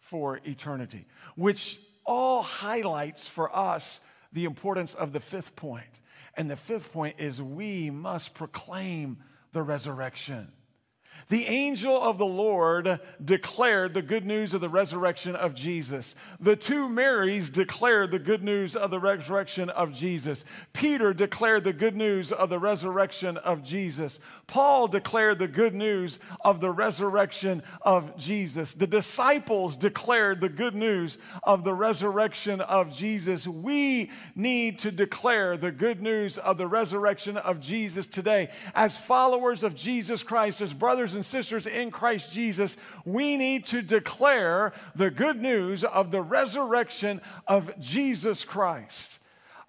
for 0.00 0.40
eternity, 0.44 1.06
which 1.36 1.80
all 2.04 2.42
highlights 2.42 3.28
for 3.28 3.54
us 3.56 4.00
the 4.32 4.44
importance 4.44 4.94
of 4.94 5.12
the 5.12 5.20
fifth 5.20 5.54
point. 5.56 6.00
And 6.36 6.50
the 6.50 6.56
fifth 6.56 6.92
point 6.92 7.16
is 7.18 7.40
we 7.40 7.90
must 7.90 8.34
proclaim 8.34 9.18
the 9.52 9.62
resurrection. 9.62 10.50
The 11.28 11.46
angel 11.46 12.00
of 12.00 12.18
the 12.18 12.26
Lord 12.26 13.00
declared 13.24 13.94
the 13.94 14.02
good 14.02 14.26
news 14.26 14.54
of 14.54 14.60
the 14.60 14.68
resurrection 14.68 15.34
of 15.36 15.54
Jesus. 15.54 16.14
The 16.40 16.56
two 16.56 16.88
Marys 16.88 17.50
declared 17.50 18.10
the 18.10 18.18
good 18.18 18.42
news 18.42 18.76
of 18.76 18.90
the 18.90 19.00
resurrection 19.00 19.70
of 19.70 19.92
Jesus. 19.92 20.44
Peter 20.72 21.12
declared 21.14 21.64
the 21.64 21.72
good 21.72 21.96
news 21.96 22.32
of 22.32 22.50
the 22.50 22.58
resurrection 22.58 23.36
of 23.38 23.62
Jesus. 23.62 24.18
Paul 24.46 24.88
declared 24.88 25.38
the 25.38 25.48
good 25.48 25.74
news 25.74 26.18
of 26.42 26.60
the 26.60 26.70
resurrection 26.70 27.62
of 27.82 28.16
Jesus. 28.16 28.74
The 28.74 28.86
disciples 28.86 29.76
declared 29.76 30.40
the 30.40 30.48
good 30.48 30.74
news 30.74 31.18
of 31.42 31.64
the 31.64 31.74
resurrection 31.74 32.60
of 32.60 32.94
Jesus. 32.94 33.46
We 33.46 34.10
need 34.34 34.78
to 34.80 34.90
declare 34.90 35.56
the 35.56 35.72
good 35.72 36.02
news 36.02 36.38
of 36.38 36.58
the 36.58 36.66
resurrection 36.66 37.36
of 37.36 37.60
Jesus 37.60 38.06
today. 38.06 38.50
As 38.74 38.98
followers 38.98 39.62
of 39.62 39.74
Jesus 39.74 40.22
Christ, 40.22 40.60
as 40.60 40.72
brothers 40.72 41.11
brothers 41.12 41.14
and 41.14 41.24
sisters 41.24 41.66
in 41.66 41.90
Christ 41.90 42.32
Jesus, 42.32 42.76
we 43.04 43.36
need 43.36 43.66
to 43.66 43.82
declare 43.82 44.72
the 44.94 45.10
good 45.10 45.40
news 45.40 45.84
of 45.84 46.10
the 46.10 46.22
resurrection 46.22 47.20
of 47.46 47.78
Jesus 47.78 48.44
Christ. 48.44 49.18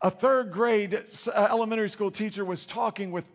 A 0.01 0.09
third 0.09 0.51
grade 0.51 1.03
uh, 1.33 1.47
elementary 1.49 1.89
school 1.89 2.11
teacher 2.11 2.45
was 2.45 2.65
talking 2.65 3.11
with 3.11 3.25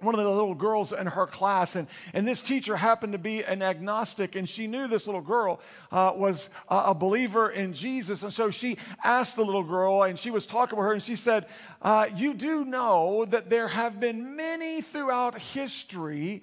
one 0.00 0.14
of 0.14 0.22
the 0.22 0.30
little 0.30 0.54
girls 0.54 0.92
in 0.92 1.06
her 1.06 1.26
class, 1.26 1.76
and, 1.76 1.88
and 2.14 2.26
this 2.26 2.42
teacher 2.42 2.76
happened 2.76 3.12
to 3.12 3.18
be 3.18 3.44
an 3.44 3.60
agnostic, 3.60 4.36
and 4.36 4.48
she 4.48 4.66
knew 4.66 4.86
this 4.86 5.06
little 5.06 5.20
girl 5.20 5.60
uh, 5.90 6.12
was 6.14 6.48
a, 6.68 6.76
a, 6.86 6.94
believer 6.94 7.50
in 7.50 7.72
Jesus. 7.72 8.22
And 8.22 8.32
so 8.32 8.50
she 8.50 8.78
asked 9.04 9.36
the 9.36 9.44
little 9.44 9.62
girl, 9.62 10.04
and 10.04 10.18
she 10.18 10.30
was 10.30 10.46
talking 10.46 10.78
with 10.78 10.86
her, 10.86 10.92
and 10.92 11.02
she 11.02 11.16
said, 11.16 11.46
uh, 11.82 12.08
You 12.16 12.34
do 12.34 12.64
know 12.64 13.24
that 13.26 13.50
there 13.50 13.68
have 13.68 14.00
been 14.00 14.36
many 14.36 14.80
throughout 14.80 15.38
history 15.38 16.42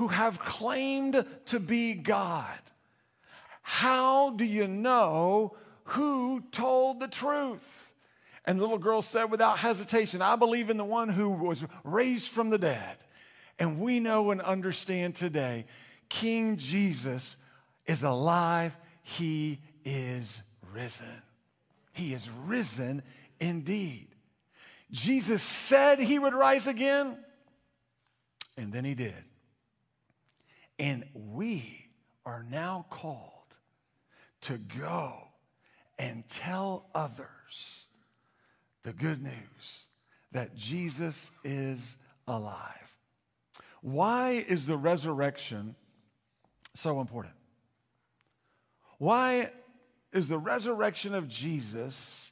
who 0.00 0.08
have 0.08 0.38
claimed 0.38 1.26
to 1.44 1.60
be 1.60 1.92
God. 1.92 2.58
How 3.60 4.30
do 4.30 4.46
you 4.46 4.66
know 4.66 5.58
who 5.84 6.42
told 6.52 7.00
the 7.00 7.06
truth? 7.06 7.92
And 8.46 8.58
the 8.58 8.62
little 8.62 8.78
girl 8.78 9.02
said 9.02 9.24
without 9.24 9.58
hesitation, 9.58 10.22
I 10.22 10.36
believe 10.36 10.70
in 10.70 10.78
the 10.78 10.86
one 10.86 11.10
who 11.10 11.28
was 11.28 11.66
raised 11.84 12.30
from 12.30 12.48
the 12.48 12.56
dead. 12.56 12.96
And 13.58 13.78
we 13.78 14.00
know 14.00 14.30
and 14.30 14.40
understand 14.40 15.16
today 15.16 15.66
King 16.08 16.56
Jesus 16.56 17.36
is 17.84 18.02
alive, 18.02 18.78
he 19.02 19.60
is 19.84 20.40
risen. 20.72 21.22
He 21.92 22.14
is 22.14 22.30
risen 22.46 23.02
indeed. 23.38 24.08
Jesus 24.90 25.42
said 25.42 26.00
he 26.00 26.18
would 26.18 26.32
rise 26.32 26.66
again, 26.66 27.18
and 28.56 28.72
then 28.72 28.86
he 28.86 28.94
did. 28.94 29.24
And 30.80 31.04
we 31.12 31.86
are 32.24 32.44
now 32.50 32.86
called 32.88 33.18
to 34.40 34.56
go 34.56 35.12
and 35.98 36.26
tell 36.26 36.86
others 36.94 37.86
the 38.82 38.94
good 38.94 39.22
news 39.22 39.86
that 40.32 40.54
Jesus 40.54 41.30
is 41.44 41.98
alive. 42.26 42.96
Why 43.82 44.44
is 44.48 44.66
the 44.66 44.78
resurrection 44.78 45.74
so 46.74 47.00
important? 47.02 47.34
Why 48.96 49.50
is 50.14 50.28
the 50.28 50.38
resurrection 50.38 51.12
of 51.12 51.28
Jesus 51.28 52.30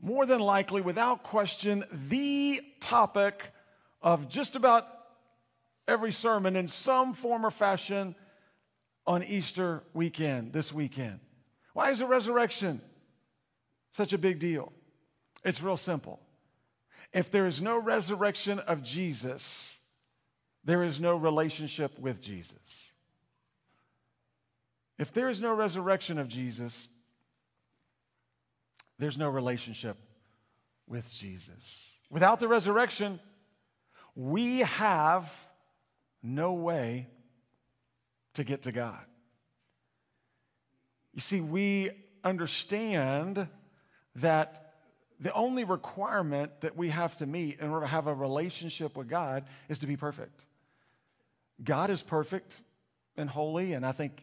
more 0.00 0.24
than 0.24 0.38
likely, 0.38 0.82
without 0.82 1.24
question, 1.24 1.82
the 1.90 2.60
topic 2.80 3.50
of 4.00 4.28
just 4.28 4.54
about 4.54 4.97
every 5.88 6.12
sermon 6.12 6.54
in 6.54 6.68
some 6.68 7.14
form 7.14 7.44
or 7.44 7.50
fashion 7.50 8.14
on 9.06 9.24
Easter 9.24 9.82
weekend, 9.94 10.52
this 10.52 10.72
weekend. 10.72 11.18
Why 11.72 11.90
is 11.90 12.00
the 12.00 12.06
resurrection 12.06 12.80
such 13.90 14.12
a 14.12 14.18
big 14.18 14.38
deal? 14.38 14.72
It's 15.44 15.62
real 15.62 15.76
simple. 15.76 16.20
If 17.12 17.30
there 17.30 17.46
is 17.46 17.62
no 17.62 17.80
resurrection 17.80 18.58
of 18.58 18.82
Jesus, 18.82 19.78
there 20.62 20.82
is 20.82 21.00
no 21.00 21.16
relationship 21.16 21.98
with 21.98 22.20
Jesus. 22.20 22.92
If 24.98 25.12
there 25.12 25.30
is 25.30 25.40
no 25.40 25.54
resurrection 25.54 26.18
of 26.18 26.28
Jesus, 26.28 26.88
there's 28.98 29.16
no 29.16 29.30
relationship 29.30 29.96
with 30.86 31.10
Jesus. 31.10 31.92
Without 32.10 32.40
the 32.40 32.48
resurrection, 32.48 33.20
we 34.14 34.58
have 34.60 35.47
no 36.22 36.52
way 36.54 37.08
to 38.34 38.44
get 38.44 38.62
to 38.62 38.72
God. 38.72 39.04
You 41.14 41.20
see, 41.20 41.40
we 41.40 41.90
understand 42.22 43.48
that 44.16 44.74
the 45.20 45.32
only 45.32 45.64
requirement 45.64 46.60
that 46.60 46.76
we 46.76 46.90
have 46.90 47.16
to 47.16 47.26
meet 47.26 47.58
in 47.60 47.70
order 47.70 47.86
to 47.86 47.90
have 47.90 48.06
a 48.06 48.14
relationship 48.14 48.96
with 48.96 49.08
God 49.08 49.44
is 49.68 49.80
to 49.80 49.86
be 49.86 49.96
perfect. 49.96 50.44
God 51.62 51.90
is 51.90 52.02
perfect, 52.02 52.60
and 53.16 53.28
holy, 53.28 53.72
and 53.72 53.84
I 53.84 53.90
think 53.90 54.22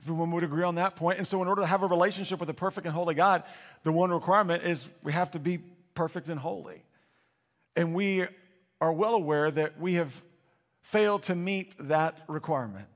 everyone 0.00 0.30
would 0.30 0.44
agree 0.44 0.62
on 0.62 0.76
that 0.76 0.94
point. 0.94 1.18
And 1.18 1.26
so, 1.26 1.42
in 1.42 1.48
order 1.48 1.62
to 1.62 1.66
have 1.66 1.82
a 1.82 1.88
relationship 1.88 2.38
with 2.38 2.48
a 2.50 2.54
perfect 2.54 2.86
and 2.86 2.94
holy 2.94 3.14
God, 3.14 3.42
the 3.82 3.90
one 3.90 4.10
requirement 4.12 4.62
is 4.62 4.88
we 5.02 5.12
have 5.12 5.32
to 5.32 5.40
be 5.40 5.58
perfect 5.94 6.28
and 6.28 6.38
holy. 6.38 6.84
And 7.74 7.94
we 7.94 8.26
are 8.80 8.92
well 8.92 9.14
aware 9.14 9.50
that 9.50 9.80
we 9.80 9.94
have 9.94 10.22
failed 10.88 11.22
to 11.22 11.34
meet 11.34 11.74
that 11.78 12.18
requirement. 12.28 12.86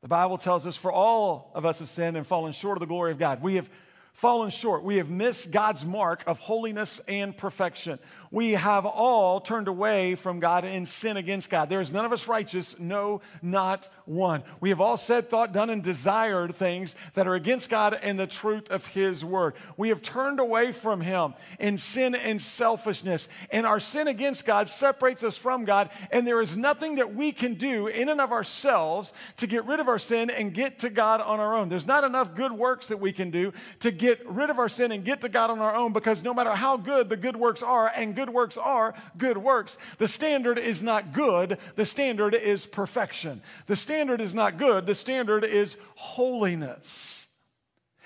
The 0.00 0.08
Bible 0.08 0.38
tells 0.38 0.66
us, 0.66 0.74
for 0.74 0.90
all 0.90 1.52
of 1.54 1.66
us 1.66 1.80
have 1.80 1.90
sinned 1.90 2.16
and 2.16 2.26
fallen 2.26 2.52
short 2.52 2.78
of 2.78 2.80
the 2.80 2.86
glory 2.86 3.12
of 3.12 3.18
God. 3.18 3.42
We 3.42 3.56
have 3.56 3.68
fallen 4.16 4.48
short. 4.48 4.82
We 4.82 4.96
have 4.96 5.10
missed 5.10 5.50
God's 5.50 5.84
mark 5.84 6.24
of 6.26 6.38
holiness 6.38 7.02
and 7.06 7.36
perfection. 7.36 7.98
We 8.30 8.52
have 8.52 8.86
all 8.86 9.42
turned 9.42 9.68
away 9.68 10.14
from 10.14 10.40
God 10.40 10.64
and 10.64 10.88
sin 10.88 11.18
against 11.18 11.50
God. 11.50 11.68
There 11.68 11.82
is 11.82 11.92
none 11.92 12.06
of 12.06 12.12
us 12.14 12.26
righteous, 12.26 12.78
no, 12.78 13.20
not 13.42 13.90
one. 14.06 14.42
We 14.58 14.70
have 14.70 14.80
all 14.80 14.96
said, 14.96 15.28
thought, 15.28 15.52
done, 15.52 15.68
and 15.68 15.82
desired 15.82 16.54
things 16.54 16.96
that 17.12 17.26
are 17.26 17.34
against 17.34 17.68
God 17.68 17.98
and 18.02 18.18
the 18.18 18.26
truth 18.26 18.70
of 18.70 18.86
His 18.86 19.22
word. 19.22 19.52
We 19.76 19.90
have 19.90 20.00
turned 20.00 20.40
away 20.40 20.72
from 20.72 21.02
Him 21.02 21.34
in 21.60 21.76
sin 21.76 22.14
and 22.14 22.40
selfishness. 22.40 23.28
And 23.50 23.66
our 23.66 23.80
sin 23.80 24.08
against 24.08 24.46
God 24.46 24.70
separates 24.70 25.24
us 25.24 25.36
from 25.36 25.66
God. 25.66 25.90
And 26.10 26.26
there 26.26 26.40
is 26.40 26.56
nothing 26.56 26.94
that 26.94 27.14
we 27.14 27.32
can 27.32 27.52
do 27.52 27.88
in 27.88 28.08
and 28.08 28.22
of 28.22 28.32
ourselves 28.32 29.12
to 29.36 29.46
get 29.46 29.66
rid 29.66 29.78
of 29.78 29.88
our 29.88 29.98
sin 29.98 30.30
and 30.30 30.54
get 30.54 30.78
to 30.78 30.88
God 30.88 31.20
on 31.20 31.38
our 31.38 31.54
own. 31.54 31.68
There's 31.68 31.86
not 31.86 32.02
enough 32.02 32.34
good 32.34 32.52
works 32.52 32.86
that 32.86 32.98
we 32.98 33.12
can 33.12 33.30
do 33.30 33.52
to 33.80 33.90
get 33.90 34.05
get 34.06 34.24
rid 34.28 34.50
of 34.50 34.58
our 34.60 34.68
sin 34.68 34.92
and 34.92 35.04
get 35.04 35.20
to 35.22 35.28
God 35.28 35.50
on 35.50 35.58
our 35.58 35.74
own 35.74 35.92
because 35.92 36.22
no 36.22 36.32
matter 36.32 36.50
how 36.50 36.76
good 36.76 37.08
the 37.08 37.16
good 37.16 37.36
works 37.36 37.62
are, 37.62 37.90
and 37.96 38.14
good 38.14 38.30
works 38.30 38.56
are 38.56 38.94
good 39.18 39.36
works, 39.36 39.78
the 39.98 40.06
standard 40.06 40.58
is 40.58 40.80
not 40.80 41.12
good, 41.12 41.58
the 41.74 41.84
standard 41.84 42.34
is 42.34 42.66
perfection. 42.66 43.42
The 43.66 43.74
standard 43.74 44.20
is 44.20 44.32
not 44.32 44.58
good, 44.58 44.86
the 44.86 44.94
standard 44.94 45.44
is 45.44 45.76
holiness. 45.96 47.26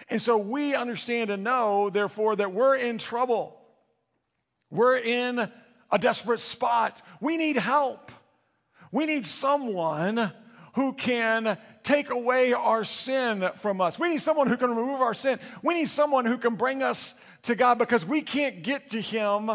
And 0.09 0.23
so 0.23 0.39
we 0.39 0.75
understand 0.75 1.31
and 1.31 1.45
know, 1.45 1.91
therefore, 1.91 2.35
that 2.37 2.53
we're 2.53 2.77
in 2.77 2.97
trouble. 2.97 3.61
We're 4.71 4.97
in 4.97 5.51
a 5.91 5.99
desperate 5.99 6.41
spot. 6.41 7.03
We 7.21 7.37
need 7.37 7.57
help. 7.57 8.11
We 8.91 9.05
need 9.05 9.27
someone 9.27 10.33
who 10.75 10.93
can 10.93 11.59
take 11.83 12.11
away 12.11 12.53
our 12.53 12.85
sin 12.85 13.49
from 13.57 13.81
us. 13.81 13.99
We 13.99 14.09
need 14.09 14.21
someone 14.21 14.47
who 14.47 14.57
can 14.57 14.71
remove 14.71 15.01
our 15.01 15.15
sin. 15.15 15.39
We 15.63 15.75
need 15.75 15.89
someone 15.89 16.27
who 16.27 16.39
can 16.39 16.55
bring 16.57 16.83
us 16.83 17.15
to 17.43 17.55
God 17.55 17.79
because 17.79 18.05
we 18.05 18.23
can't 18.23 18.63
get 18.63 18.91
to 18.91 19.01
Him 19.01 19.51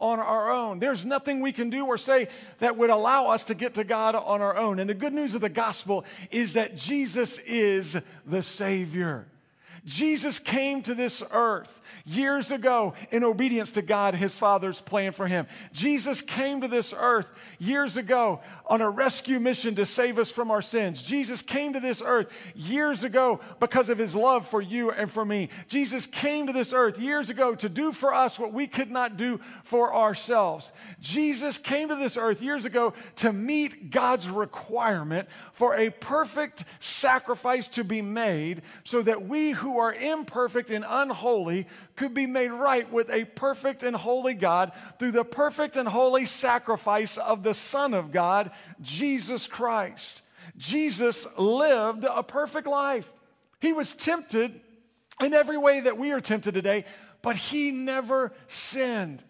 on 0.00 0.18
our 0.18 0.50
own. 0.50 0.78
There's 0.78 1.04
nothing 1.04 1.40
we 1.40 1.52
can 1.52 1.70
do 1.70 1.86
or 1.86 1.98
say 1.98 2.28
that 2.58 2.76
would 2.76 2.90
allow 2.90 3.26
us 3.26 3.44
to 3.44 3.54
get 3.54 3.74
to 3.74 3.84
God 3.84 4.14
on 4.14 4.40
our 4.40 4.56
own. 4.56 4.78
And 4.78 4.88
the 4.88 4.94
good 4.94 5.12
news 5.12 5.34
of 5.34 5.42
the 5.42 5.48
gospel 5.48 6.04
is 6.30 6.54
that 6.54 6.76
Jesus 6.76 7.38
is 7.38 8.00
the 8.26 8.42
Savior. 8.42 9.26
Jesus 9.84 10.38
came 10.38 10.82
to 10.82 10.94
this 10.94 11.22
earth 11.30 11.80
years 12.04 12.52
ago 12.52 12.94
in 13.10 13.24
obedience 13.24 13.72
to 13.72 13.82
God, 13.82 14.14
his 14.14 14.34
Father's 14.34 14.80
plan 14.80 15.12
for 15.12 15.26
him. 15.26 15.46
Jesus 15.72 16.22
came 16.22 16.60
to 16.60 16.68
this 16.68 16.94
earth 16.96 17.30
years 17.58 17.96
ago 17.96 18.40
on 18.66 18.80
a 18.80 18.90
rescue 18.90 19.40
mission 19.40 19.74
to 19.76 19.86
save 19.86 20.18
us 20.18 20.30
from 20.30 20.50
our 20.50 20.62
sins. 20.62 21.02
Jesus 21.02 21.42
came 21.42 21.72
to 21.72 21.80
this 21.80 22.02
earth 22.04 22.32
years 22.54 23.04
ago 23.04 23.40
because 23.58 23.88
of 23.88 23.98
his 23.98 24.14
love 24.14 24.46
for 24.46 24.60
you 24.60 24.90
and 24.90 25.10
for 25.10 25.24
me. 25.24 25.48
Jesus 25.68 26.06
came 26.06 26.46
to 26.46 26.52
this 26.52 26.72
earth 26.72 26.98
years 26.98 27.30
ago 27.30 27.54
to 27.54 27.68
do 27.68 27.92
for 27.92 28.14
us 28.14 28.38
what 28.38 28.52
we 28.52 28.66
could 28.66 28.90
not 28.90 29.16
do 29.16 29.40
for 29.62 29.94
ourselves. 29.94 30.72
Jesus 31.00 31.58
came 31.58 31.88
to 31.88 31.96
this 31.96 32.16
earth 32.16 32.42
years 32.42 32.64
ago 32.64 32.92
to 33.16 33.32
meet 33.32 33.90
God's 33.90 34.28
requirement 34.28 35.28
for 35.52 35.76
a 35.76 35.90
perfect 35.90 36.64
sacrifice 36.78 37.68
to 37.68 37.84
be 37.84 38.02
made 38.02 38.62
so 38.84 39.02
that 39.02 39.26
we 39.26 39.50
who 39.50 39.69
who 39.70 39.78
are 39.78 39.94
imperfect 39.94 40.70
and 40.70 40.84
unholy 40.86 41.66
could 41.94 42.12
be 42.12 42.26
made 42.26 42.50
right 42.50 42.90
with 42.90 43.08
a 43.10 43.24
perfect 43.24 43.84
and 43.84 43.94
holy 43.94 44.34
God 44.34 44.72
through 44.98 45.12
the 45.12 45.24
perfect 45.24 45.76
and 45.76 45.88
holy 45.88 46.24
sacrifice 46.24 47.18
of 47.18 47.44
the 47.44 47.54
Son 47.54 47.94
of 47.94 48.10
God, 48.10 48.50
Jesus 48.80 49.46
Christ. 49.46 50.22
Jesus 50.56 51.26
lived 51.38 52.04
a 52.04 52.22
perfect 52.24 52.66
life. 52.66 53.12
He 53.60 53.72
was 53.72 53.94
tempted 53.94 54.60
in 55.22 55.34
every 55.34 55.58
way 55.58 55.80
that 55.80 55.96
we 55.96 56.10
are 56.10 56.20
tempted 56.20 56.54
today, 56.54 56.84
but 57.22 57.36
he 57.36 57.70
never 57.70 58.32
sinned. 58.48 59.22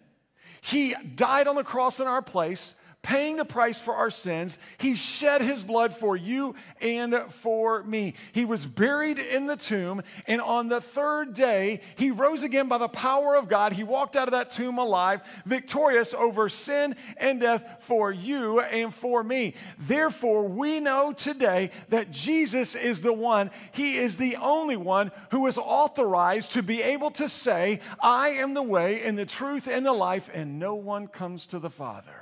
He 0.61 0.95
died 1.15 1.47
on 1.47 1.55
the 1.55 1.63
cross 1.63 1.99
in 1.99 2.07
our 2.07 2.21
place 2.23 2.73
paying 3.03 3.35
the 3.35 3.45
price 3.45 3.79
for 3.79 3.95
our 3.95 4.11
sins. 4.11 4.59
He 4.77 4.95
shed 4.95 5.41
his 5.41 5.63
blood 5.63 5.93
for 5.93 6.15
you 6.15 6.55
and 6.79 7.15
for 7.29 7.83
me. 7.83 8.13
He 8.31 8.45
was 8.45 8.65
buried 8.65 9.17
in 9.17 9.47
the 9.47 9.55
tomb, 9.55 10.03
and 10.27 10.39
on 10.39 10.67
the 10.67 10.81
third 10.81 11.33
day, 11.33 11.81
he 11.95 12.11
rose 12.11 12.43
again 12.43 12.67
by 12.67 12.77
the 12.77 12.87
power 12.87 13.35
of 13.35 13.47
God. 13.47 13.73
He 13.73 13.83
walked 13.83 14.15
out 14.15 14.27
of 14.27 14.33
that 14.33 14.51
tomb 14.51 14.77
alive, 14.77 15.21
victorious 15.45 16.13
over 16.13 16.47
sin 16.49 16.95
and 17.17 17.41
death 17.41 17.77
for 17.79 18.11
you 18.11 18.59
and 18.59 18.93
for 18.93 19.23
me. 19.23 19.55
Therefore, 19.79 20.43
we 20.47 20.79
know 20.79 21.11
today 21.11 21.71
that 21.89 22.11
Jesus 22.11 22.75
is 22.75 23.01
the 23.01 23.13
one, 23.13 23.49
he 23.71 23.97
is 23.97 24.17
the 24.17 24.35
only 24.35 24.77
one 24.77 25.11
who 25.31 25.47
is 25.47 25.57
authorized 25.57 26.51
to 26.51 26.63
be 26.63 26.81
able 26.81 27.11
to 27.11 27.27
say, 27.27 27.79
I 28.01 28.29
am 28.29 28.53
the 28.53 28.61
way 28.61 29.01
and 29.01 29.17
the 29.17 29.25
truth 29.25 29.67
and 29.67 29.85
the 29.85 29.93
life, 29.93 30.29
and 30.33 30.59
no 30.59 30.75
one 30.75 31.07
comes 31.07 31.45
to 31.47 31.59
the 31.59 31.69
Father 31.69 32.20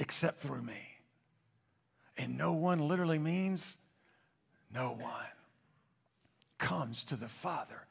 except 0.00 0.40
through 0.40 0.62
me. 0.62 0.80
And 2.16 2.36
no 2.36 2.52
one 2.52 2.80
literally 2.80 3.20
means 3.20 3.76
no 4.74 4.88
one 4.88 5.12
comes 6.58 7.04
to 7.04 7.16
the 7.16 7.28
Father 7.28 7.86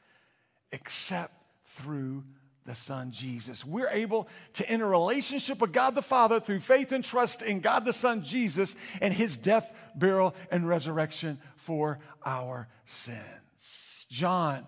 except 0.72 1.32
through 1.64 2.24
the 2.66 2.74
Son 2.74 3.10
Jesus. 3.10 3.64
We're 3.64 3.88
able 3.88 4.28
to 4.54 4.68
enter 4.68 4.84
a 4.84 4.88
relationship 4.88 5.60
with 5.60 5.72
God 5.72 5.94
the 5.94 6.02
Father 6.02 6.38
through 6.38 6.60
faith 6.60 6.92
and 6.92 7.02
trust 7.02 7.42
in 7.42 7.60
God 7.60 7.84
the 7.84 7.92
Son 7.92 8.22
Jesus 8.22 8.76
and 9.00 9.14
his 9.14 9.36
death, 9.36 9.72
burial, 9.94 10.34
and 10.50 10.68
resurrection 10.68 11.40
for 11.56 11.98
our 12.24 12.68
sins. 12.86 13.18
John, 14.08 14.66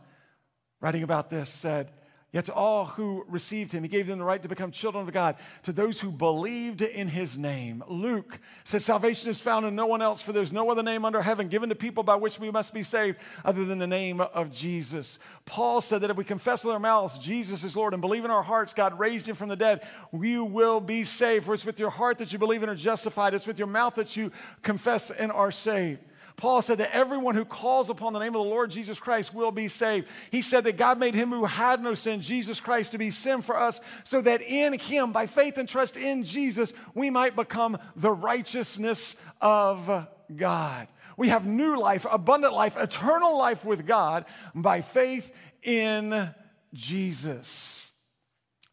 writing 0.81 1.03
about 1.03 1.29
this, 1.29 1.51
said, 1.51 1.93
Yet 2.33 2.47
to 2.47 2.55
all 2.55 2.87
who 2.87 3.27
received 3.29 3.73
him, 3.73 3.83
he 3.83 3.91
gave 3.91 4.07
them 4.07 4.19
the 4.19 4.25
right 4.25 4.43
to 4.43 4.49
become 4.49 4.71
children 4.71 5.07
of 5.07 5.13
God, 5.13 5.37
to 5.65 5.73
those 5.73 6.01
who 6.01 6.11
believed 6.11 6.81
in 6.81 7.07
his 7.07 7.37
name. 7.37 7.85
Luke 7.89 8.41
says, 8.65 8.87
Salvation 8.87 9.31
is 9.31 9.39
found 9.39 9.67
in 9.67 9.77
no 9.77 9.85
one 9.85 10.01
else, 10.01 10.23
for 10.23 10.33
there's 10.33 10.51
no 10.51 10.71
other 10.71 10.83
name 10.83 11.05
under 11.05 11.21
heaven 11.21 11.49
given 11.49 11.69
to 11.69 11.75
people 11.75 12.03
by 12.03 12.17
which 12.17 12.41
we 12.41 12.51
must 12.51 12.73
be 12.73 12.83
saved 12.83 13.19
other 13.45 13.67
than 13.67 13.79
the 13.79 13.87
name 13.87 14.23
of 14.23 14.51
Jesus. 14.51 15.19
Paul 15.45 15.83
said 15.83 16.01
that 16.01 16.11
if 16.11 16.17
we 16.17 16.25
confess 16.25 16.65
with 16.65 16.73
our 16.73 16.81
mouths 16.81 17.19
Jesus 17.19 17.65
is 17.65 17.77
Lord 17.77 17.93
and 17.93 18.01
believe 18.01 18.25
in 18.25 18.31
our 18.31 18.43
hearts 18.43 18.73
God 18.73 18.99
raised 18.99 19.29
him 19.29 19.37
from 19.37 19.51
the 19.51 19.57
dead, 19.57 19.87
we 20.11 20.39
will 20.39 20.81
be 20.81 21.05
saved. 21.05 21.45
For 21.45 21.53
it's 21.53 21.67
with 21.67 21.79
your 21.79 21.91
heart 21.91 22.17
that 22.17 22.33
you 22.33 22.39
believe 22.39 22.63
and 22.63 22.73
are 22.73 22.75
justified, 22.75 23.35
it's 23.35 23.47
with 23.47 23.59
your 23.59 23.69
mouth 23.69 23.97
that 23.97 24.17
you 24.17 24.33
confess 24.63 25.11
and 25.11 25.31
are 25.31 25.51
saved. 25.51 26.01
Paul 26.43 26.61
said 26.61 26.79
that 26.79 26.93
everyone 26.93 27.37
who 27.37 27.45
calls 27.45 27.89
upon 27.89 28.13
the 28.13 28.19
name 28.19 28.35
of 28.35 28.43
the 28.43 28.51
Lord 28.51 28.69
Jesus 28.69 28.99
Christ 28.99 29.33
will 29.33 29.53
be 29.53 29.69
saved. 29.69 30.09
He 30.33 30.43
said 30.43 30.65
that 30.65 30.77
God 30.77 30.99
made 30.99 31.15
him 31.15 31.31
who 31.31 31.45
had 31.45 31.81
no 31.81 31.95
sin, 31.95 32.19
Jesus 32.19 32.59
Christ, 32.59 32.91
to 32.91 32.99
be 32.99 33.13
sin 33.13 33.43
for 33.43 33.57
us, 33.57 33.81
so 34.03 34.21
that 34.23 34.43
in 34.43 34.77
him, 34.77 35.13
by 35.13 35.27
faith 35.27 35.57
and 35.57 35.69
trust 35.69 35.97
in 35.97 36.25
Jesus, 36.25 36.73
we 36.97 37.11
might 37.11 37.37
become 37.37 37.79
the 37.95 38.11
righteousness 38.11 39.15
of 39.41 40.09
God. 40.35 40.89
We 41.17 41.29
have 41.29 41.47
new 41.47 41.79
life, 41.79 42.09
abundant 42.11 42.55
life, 42.55 42.77
eternal 42.77 43.39
life 43.39 43.65
with 43.65 43.87
God 43.87 44.25
by 44.53 44.81
faith 44.81 45.31
in 45.63 46.35
Jesus. 46.75 47.93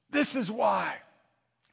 This 0.09 0.35
is 0.35 0.49
why 0.49 0.95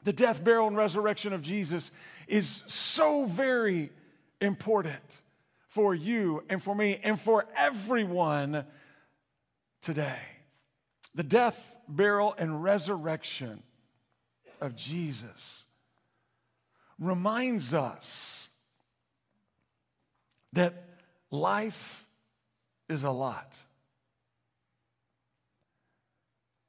the 0.04 0.12
death, 0.12 0.44
burial, 0.44 0.66
and 0.66 0.76
resurrection 0.76 1.32
of 1.32 1.40
Jesus 1.40 1.90
is 2.28 2.64
so 2.66 3.24
very 3.24 3.88
important 4.42 5.00
for 5.76 5.94
you 5.94 6.42
and 6.48 6.62
for 6.62 6.74
me 6.74 6.98
and 7.04 7.20
for 7.20 7.46
everyone 7.54 8.64
today. 9.82 10.18
The 11.14 11.22
death, 11.22 11.76
burial, 11.86 12.34
and 12.38 12.62
resurrection 12.62 13.62
of 14.58 14.74
Jesus 14.74 15.66
reminds 16.98 17.74
us 17.74 18.48
that 20.54 20.82
life 21.30 22.06
is 22.88 23.04
a 23.04 23.10
lot. 23.10 23.62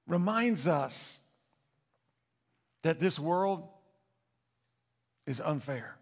Reminds 0.05 0.68
us 0.68 1.18
that 2.82 2.99
this 2.99 3.18
world 3.18 3.70
is 5.26 5.39
unfair. 5.39 5.97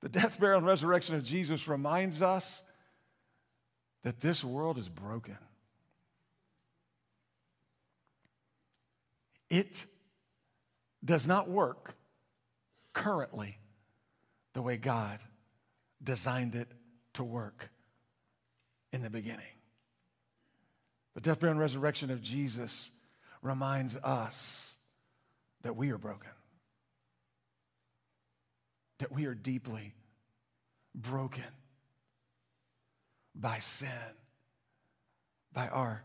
The 0.00 0.08
death, 0.08 0.38
burial, 0.38 0.58
and 0.58 0.66
resurrection 0.66 1.16
of 1.16 1.24
Jesus 1.24 1.66
reminds 1.66 2.22
us 2.22 2.62
that 4.04 4.20
this 4.20 4.44
world 4.44 4.78
is 4.78 4.88
broken. 4.88 5.36
It 9.50 9.86
does 11.04 11.26
not 11.26 11.48
work 11.48 11.94
currently 12.92 13.58
the 14.52 14.62
way 14.62 14.76
God 14.76 15.18
designed 16.02 16.54
it 16.54 16.68
to 17.14 17.24
work 17.24 17.70
in 18.92 19.02
the 19.02 19.10
beginning. 19.10 19.46
The 21.14 21.20
death, 21.20 21.40
burial, 21.40 21.52
and 21.52 21.60
resurrection 21.60 22.10
of 22.10 22.22
Jesus 22.22 22.90
reminds 23.42 23.96
us 23.96 24.74
that 25.62 25.76
we 25.76 25.90
are 25.90 25.98
broken, 25.98 26.30
that 28.98 29.12
we 29.12 29.26
are 29.26 29.34
deeply 29.34 29.94
broken 30.94 31.44
by 33.34 33.58
sin, 33.58 33.88
by 35.52 35.68
our 35.68 36.02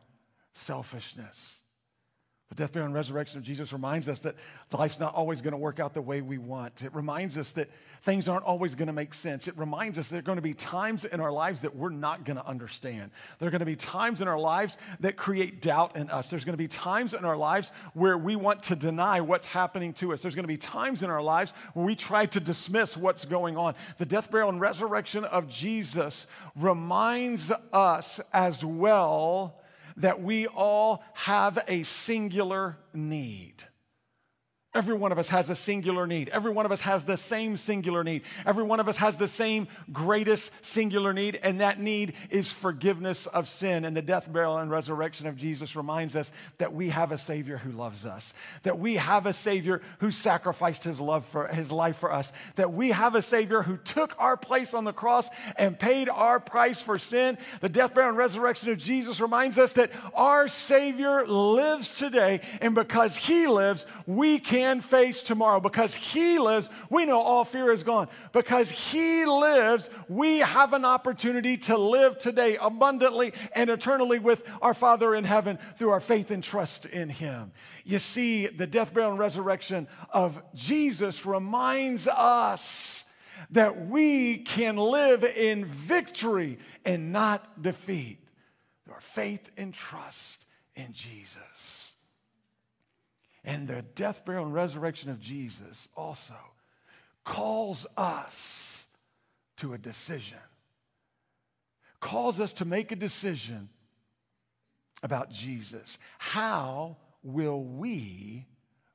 selfishness. 0.53 1.59
The 2.53 2.61
death, 2.65 2.73
burial, 2.73 2.85
and 2.85 2.93
resurrection 2.93 3.39
of 3.39 3.43
Jesus 3.43 3.73
reminds 3.73 4.07
us 4.07 4.19
that 4.19 4.35
life's 4.71 4.99
not 4.99 5.15
always 5.15 5.41
going 5.41 5.53
to 5.53 5.57
work 5.57 5.79
out 5.79 5.95
the 5.95 6.03
way 6.03 6.21
we 6.21 6.37
want. 6.37 6.83
It 6.83 6.93
reminds 6.93 7.35
us 7.35 7.51
that 7.53 7.67
things 8.01 8.27
aren't 8.27 8.45
always 8.45 8.75
going 8.75 8.87
to 8.87 8.93
make 8.93 9.15
sense. 9.15 9.47
It 9.47 9.57
reminds 9.57 9.97
us 9.97 10.09
there 10.09 10.19
are 10.19 10.21
going 10.21 10.35
to 10.35 10.43
be 10.43 10.53
times 10.53 11.03
in 11.03 11.19
our 11.19 11.31
lives 11.31 11.61
that 11.61 11.75
we're 11.75 11.89
not 11.89 12.25
going 12.25 12.37
to 12.37 12.45
understand. 12.45 13.09
There 13.39 13.47
are 13.47 13.51
going 13.51 13.61
to 13.61 13.65
be 13.65 13.75
times 13.75 14.21
in 14.21 14.27
our 14.27 14.37
lives 14.37 14.77
that 14.99 15.17
create 15.17 15.63
doubt 15.63 15.95
in 15.95 16.11
us. 16.11 16.29
There's 16.29 16.45
going 16.45 16.53
to 16.53 16.57
be 16.63 16.67
times 16.67 17.15
in 17.15 17.25
our 17.25 17.35
lives 17.35 17.71
where 17.95 18.19
we 18.19 18.35
want 18.35 18.61
to 18.63 18.75
deny 18.75 19.19
what's 19.19 19.47
happening 19.47 19.91
to 19.93 20.13
us. 20.13 20.21
There's 20.21 20.35
going 20.35 20.43
to 20.43 20.47
be 20.47 20.57
times 20.57 21.01
in 21.01 21.09
our 21.09 21.23
lives 21.23 21.55
where 21.73 21.87
we 21.87 21.95
try 21.95 22.27
to 22.27 22.39
dismiss 22.39 22.95
what's 22.95 23.25
going 23.25 23.57
on. 23.57 23.73
The 23.97 24.05
death, 24.05 24.29
burial, 24.29 24.49
and 24.49 24.61
resurrection 24.61 25.25
of 25.25 25.49
Jesus 25.49 26.27
reminds 26.55 27.51
us 27.71 28.21
as 28.31 28.63
well 28.63 29.62
that 29.97 30.21
we 30.21 30.47
all 30.47 31.03
have 31.13 31.63
a 31.67 31.83
singular 31.83 32.77
need. 32.93 33.63
Every 34.75 34.95
one 34.95 35.11
of 35.11 35.19
us 35.19 35.29
has 35.29 35.51
a 35.51 35.55
singular 35.55 36.07
need. 36.07 36.29
Every 36.29 36.51
one 36.51 36.65
of 36.65 36.71
us 36.71 36.81
has 36.81 37.03
the 37.03 37.15
same 37.15 37.57
singular 37.57 38.03
need. 38.03 38.23
Every 38.43 38.63
one 38.63 38.79
of 38.79 38.89
us 38.89 38.97
has 38.97 39.17
the 39.17 39.27
same 39.27 39.67
greatest 39.91 40.51
singular 40.63 41.13
need, 41.13 41.39
and 41.43 41.61
that 41.61 41.79
need 41.79 42.13
is 42.31 42.51
forgiveness 42.51 43.27
of 43.27 43.47
sin. 43.47 43.85
And 43.85 43.95
the 43.95 44.01
death, 44.01 44.31
burial, 44.33 44.57
and 44.57 44.71
resurrection 44.71 45.27
of 45.27 45.35
Jesus 45.35 45.75
reminds 45.75 46.15
us 46.15 46.31
that 46.57 46.73
we 46.73 46.89
have 46.89 47.11
a 47.11 47.19
Savior 47.19 47.57
who 47.57 47.71
loves 47.71 48.07
us, 48.07 48.33
that 48.63 48.79
we 48.79 48.95
have 48.95 49.27
a 49.27 49.33
Savior 49.33 49.79
who 49.99 50.09
sacrificed 50.09 50.83
his 50.83 50.99
love 50.99 51.23
for 51.25 51.45
his 51.49 51.71
life 51.71 51.97
for 51.97 52.11
us, 52.11 52.33
that 52.55 52.73
we 52.73 52.89
have 52.89 53.13
a 53.13 53.21
Savior 53.21 53.61
who 53.61 53.77
took 53.77 54.15
our 54.17 54.35
place 54.35 54.73
on 54.73 54.85
the 54.85 54.93
cross 54.93 55.29
and 55.55 55.77
paid 55.77 56.09
our 56.09 56.39
price 56.39 56.81
for 56.81 56.97
sin. 56.97 57.37
The 57.61 57.69
death, 57.69 57.93
burial, 57.93 58.09
and 58.09 58.17
resurrection 58.17 58.71
of 58.71 58.79
Jesus 58.79 59.21
reminds 59.21 59.59
us 59.59 59.73
that 59.73 59.91
our 60.15 60.47
Savior 60.47 61.27
lives 61.27 61.93
today, 61.93 62.41
and 62.59 62.73
because 62.73 63.15
he 63.15 63.45
lives, 63.45 63.85
we 64.07 64.39
can 64.39 64.62
can 64.63 64.79
face 64.79 65.21
tomorrow. 65.23 65.59
Because 65.59 65.93
He 65.93 66.39
lives, 66.39 66.69
we 66.89 67.05
know 67.05 67.19
all 67.19 67.43
fear 67.43 67.71
is 67.71 67.83
gone. 67.83 68.07
Because 68.31 68.71
He 68.71 69.25
lives, 69.25 69.89
we 70.07 70.39
have 70.39 70.71
an 70.71 70.85
opportunity 70.85 71.57
to 71.57 71.77
live 71.77 72.17
today 72.17 72.57
abundantly 72.61 73.33
and 73.53 73.69
eternally 73.69 74.19
with 74.19 74.43
our 74.61 74.73
Father 74.73 75.15
in 75.15 75.25
heaven 75.25 75.59
through 75.77 75.89
our 75.89 75.99
faith 75.99 76.31
and 76.31 76.41
trust 76.41 76.85
in 76.85 77.09
Him. 77.09 77.51
You 77.83 77.99
see, 77.99 78.47
the 78.47 78.65
death, 78.65 78.93
burial, 78.93 79.11
and 79.11 79.19
resurrection 79.19 79.87
of 80.11 80.41
Jesus 80.53 81.25
reminds 81.25 82.07
us 82.07 83.03
that 83.49 83.87
we 83.87 84.37
can 84.37 84.77
live 84.77 85.25
in 85.25 85.65
victory 85.65 86.57
and 86.85 87.11
not 87.11 87.61
defeat 87.61 88.19
through 88.85 88.93
our 88.93 89.01
faith 89.01 89.49
and 89.57 89.73
trust 89.73 90.45
in 90.75 90.93
Jesus. 90.93 91.82
And 93.43 93.67
the 93.67 93.81
death, 93.81 94.23
burial, 94.25 94.45
and 94.45 94.53
resurrection 94.53 95.09
of 95.09 95.19
Jesus 95.19 95.89
also 95.95 96.35
calls 97.23 97.85
us 97.97 98.85
to 99.57 99.73
a 99.73 99.77
decision, 99.77 100.37
calls 101.99 102.39
us 102.39 102.53
to 102.53 102.65
make 102.65 102.91
a 102.91 102.95
decision 102.95 103.69
about 105.01 105.29
Jesus. 105.29 105.97
How 106.17 106.97
will 107.21 107.63
we 107.63 108.45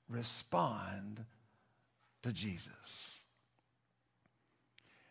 respond 0.08 1.24
to 2.22 2.32
Jesus? 2.32 3.18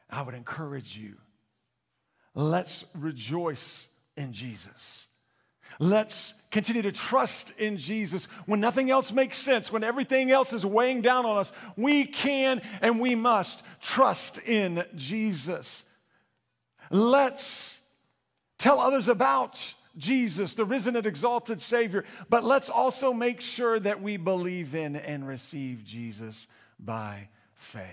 I 0.09 0.21
would 0.21 0.35
encourage 0.35 0.97
you, 0.97 1.15
let's 2.33 2.85
rejoice 2.95 3.87
in 4.15 4.31
Jesus. 4.31 5.07
Let's 5.79 6.33
continue 6.51 6.81
to 6.81 6.91
trust 6.91 7.51
in 7.57 7.77
Jesus 7.77 8.25
when 8.45 8.59
nothing 8.59 8.89
else 8.89 9.11
makes 9.11 9.37
sense, 9.37 9.71
when 9.71 9.83
everything 9.83 10.31
else 10.31 10.53
is 10.53 10.65
weighing 10.65 11.01
down 11.01 11.25
on 11.25 11.37
us. 11.37 11.51
We 11.75 12.05
can 12.05 12.61
and 12.81 12.99
we 12.99 13.15
must 13.15 13.63
trust 13.81 14.39
in 14.39 14.83
Jesus. 14.95 15.85
Let's 16.89 17.79
tell 18.57 18.79
others 18.79 19.07
about 19.07 19.75
Jesus, 19.97 20.53
the 20.53 20.65
risen 20.65 20.95
and 20.95 21.05
exalted 21.05 21.59
Savior, 21.59 22.05
but 22.29 22.43
let's 22.43 22.69
also 22.69 23.13
make 23.13 23.41
sure 23.41 23.79
that 23.79 24.01
we 24.01 24.17
believe 24.17 24.75
in 24.75 24.95
and 24.95 25.27
receive 25.27 25.83
Jesus 25.83 26.47
by 26.79 27.29
faith. 27.55 27.83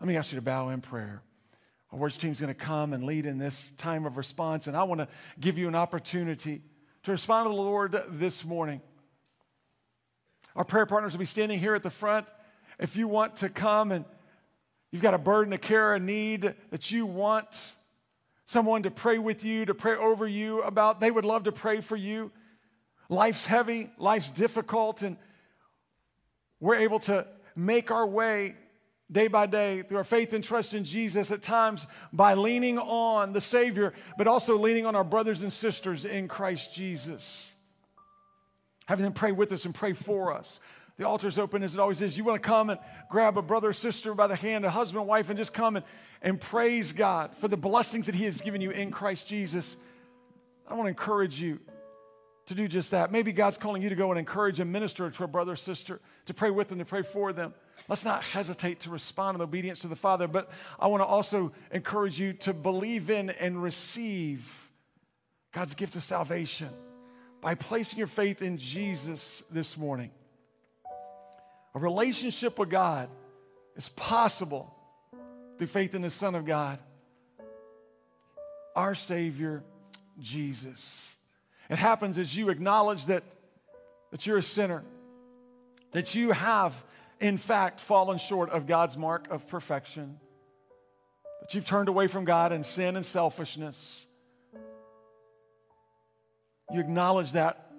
Let 0.00 0.08
me 0.08 0.16
ask 0.16 0.32
you 0.32 0.36
to 0.36 0.42
bow 0.42 0.70
in 0.70 0.80
prayer. 0.80 1.22
Our 1.92 1.98
worship 1.98 2.20
team's 2.20 2.40
going 2.40 2.54
to 2.54 2.58
come 2.58 2.92
and 2.92 3.04
lead 3.04 3.26
in 3.26 3.38
this 3.38 3.72
time 3.76 4.06
of 4.06 4.16
response, 4.16 4.68
and 4.68 4.76
I 4.76 4.84
want 4.84 5.00
to 5.00 5.08
give 5.40 5.58
you 5.58 5.66
an 5.66 5.74
opportunity 5.74 6.62
to 7.02 7.10
respond 7.10 7.46
to 7.46 7.48
the 7.48 7.60
Lord 7.60 8.00
this 8.10 8.44
morning. 8.44 8.80
Our 10.54 10.64
prayer 10.64 10.86
partners 10.86 11.14
will 11.14 11.20
be 11.20 11.26
standing 11.26 11.58
here 11.58 11.74
at 11.74 11.82
the 11.82 11.90
front. 11.90 12.26
If 12.78 12.96
you 12.96 13.08
want 13.08 13.36
to 13.36 13.48
come 13.48 13.90
and 13.90 14.04
you've 14.92 15.02
got 15.02 15.14
a 15.14 15.18
burden, 15.18 15.52
a 15.52 15.58
care, 15.58 15.94
a 15.94 15.98
need 15.98 16.54
that 16.70 16.90
you 16.92 17.06
want 17.06 17.74
someone 18.46 18.84
to 18.84 18.90
pray 18.90 19.18
with 19.18 19.44
you, 19.44 19.64
to 19.64 19.74
pray 19.74 19.96
over 19.96 20.28
you 20.28 20.62
about, 20.62 21.00
they 21.00 21.10
would 21.10 21.24
love 21.24 21.44
to 21.44 21.52
pray 21.52 21.80
for 21.80 21.96
you. 21.96 22.30
Life's 23.08 23.46
heavy, 23.46 23.90
life's 23.98 24.30
difficult, 24.30 25.02
and 25.02 25.16
we're 26.60 26.76
able 26.76 27.00
to 27.00 27.26
make 27.56 27.90
our 27.90 28.06
way 28.06 28.54
day 29.10 29.28
by 29.28 29.46
day 29.46 29.82
through 29.82 29.98
our 29.98 30.04
faith 30.04 30.32
and 30.32 30.42
trust 30.42 30.74
in 30.74 30.84
Jesus, 30.84 31.30
at 31.32 31.42
times 31.42 31.86
by 32.12 32.34
leaning 32.34 32.78
on 32.78 33.32
the 33.32 33.40
Savior, 33.40 33.92
but 34.16 34.26
also 34.26 34.56
leaning 34.56 34.86
on 34.86 34.94
our 34.94 35.04
brothers 35.04 35.42
and 35.42 35.52
sisters 35.52 36.04
in 36.04 36.28
Christ 36.28 36.74
Jesus. 36.74 37.52
Having 38.86 39.04
them 39.04 39.12
pray 39.12 39.32
with 39.32 39.52
us 39.52 39.64
and 39.64 39.74
pray 39.74 39.92
for 39.92 40.32
us. 40.32 40.60
The 40.96 41.06
altar's 41.06 41.38
open 41.38 41.62
as 41.62 41.74
it 41.74 41.80
always 41.80 42.02
is. 42.02 42.18
You 42.18 42.24
want 42.24 42.42
to 42.42 42.46
come 42.46 42.70
and 42.70 42.78
grab 43.08 43.38
a 43.38 43.42
brother 43.42 43.70
or 43.70 43.72
sister 43.72 44.14
by 44.14 44.26
the 44.26 44.36
hand, 44.36 44.64
a 44.64 44.70
husband, 44.70 45.06
wife, 45.06 45.30
and 45.30 45.38
just 45.38 45.54
come 45.54 45.76
and, 45.76 45.84
and 46.20 46.40
praise 46.40 46.92
God 46.92 47.34
for 47.36 47.48
the 47.48 47.56
blessings 47.56 48.06
that 48.06 48.14
He 48.14 48.24
has 48.26 48.40
given 48.40 48.60
you 48.60 48.70
in 48.70 48.90
Christ 48.90 49.26
Jesus. 49.26 49.76
I 50.68 50.74
want 50.74 50.84
to 50.84 50.90
encourage 50.90 51.40
you 51.40 51.58
to 52.50 52.54
do 52.56 52.68
just 52.68 52.90
that. 52.90 53.12
Maybe 53.12 53.32
God's 53.32 53.56
calling 53.56 53.80
you 53.80 53.88
to 53.88 53.94
go 53.94 54.10
and 54.10 54.18
encourage 54.18 54.58
and 54.58 54.70
minister 54.72 55.08
to 55.08 55.24
a 55.24 55.28
brother 55.28 55.52
or 55.52 55.56
sister, 55.56 56.00
to 56.26 56.34
pray 56.34 56.50
with 56.50 56.68
them, 56.68 56.78
to 56.78 56.84
pray 56.84 57.02
for 57.02 57.32
them. 57.32 57.54
Let's 57.88 58.04
not 58.04 58.22
hesitate 58.24 58.80
to 58.80 58.90
respond 58.90 59.36
in 59.36 59.40
obedience 59.40 59.80
to 59.80 59.88
the 59.88 59.96
Father, 59.96 60.26
but 60.26 60.50
I 60.78 60.88
want 60.88 61.00
to 61.00 61.06
also 61.06 61.52
encourage 61.70 62.18
you 62.18 62.32
to 62.34 62.52
believe 62.52 63.08
in 63.08 63.30
and 63.30 63.62
receive 63.62 64.68
God's 65.52 65.74
gift 65.74 65.94
of 65.94 66.02
salvation 66.02 66.68
by 67.40 67.54
placing 67.54 67.98
your 67.98 68.08
faith 68.08 68.42
in 68.42 68.58
Jesus 68.58 69.42
this 69.50 69.76
morning. 69.76 70.10
A 71.76 71.78
relationship 71.78 72.58
with 72.58 72.68
God 72.68 73.08
is 73.76 73.90
possible 73.90 74.74
through 75.56 75.68
faith 75.68 75.94
in 75.94 76.02
the 76.02 76.10
Son 76.10 76.34
of 76.34 76.44
God, 76.44 76.80
our 78.74 78.96
Savior, 78.96 79.62
Jesus. 80.18 81.14
It 81.70 81.78
happens 81.78 82.18
as 82.18 82.36
you 82.36 82.50
acknowledge 82.50 83.06
that, 83.06 83.22
that 84.10 84.26
you're 84.26 84.38
a 84.38 84.42
sinner, 84.42 84.82
that 85.92 86.14
you 86.14 86.32
have 86.32 86.84
in 87.20 87.36
fact, 87.36 87.80
fallen 87.80 88.18
short 88.18 88.50
of 88.50 88.66
God's 88.66 88.96
mark 88.96 89.30
of 89.30 89.46
perfection, 89.46 90.18
that 91.42 91.54
you've 91.54 91.66
turned 91.66 91.88
away 91.88 92.06
from 92.06 92.24
God 92.24 92.52
in 92.52 92.62
sin 92.64 92.96
and 92.96 93.04
selfishness. 93.04 94.06
You 96.72 96.80
acknowledge 96.80 97.32
that 97.32 97.70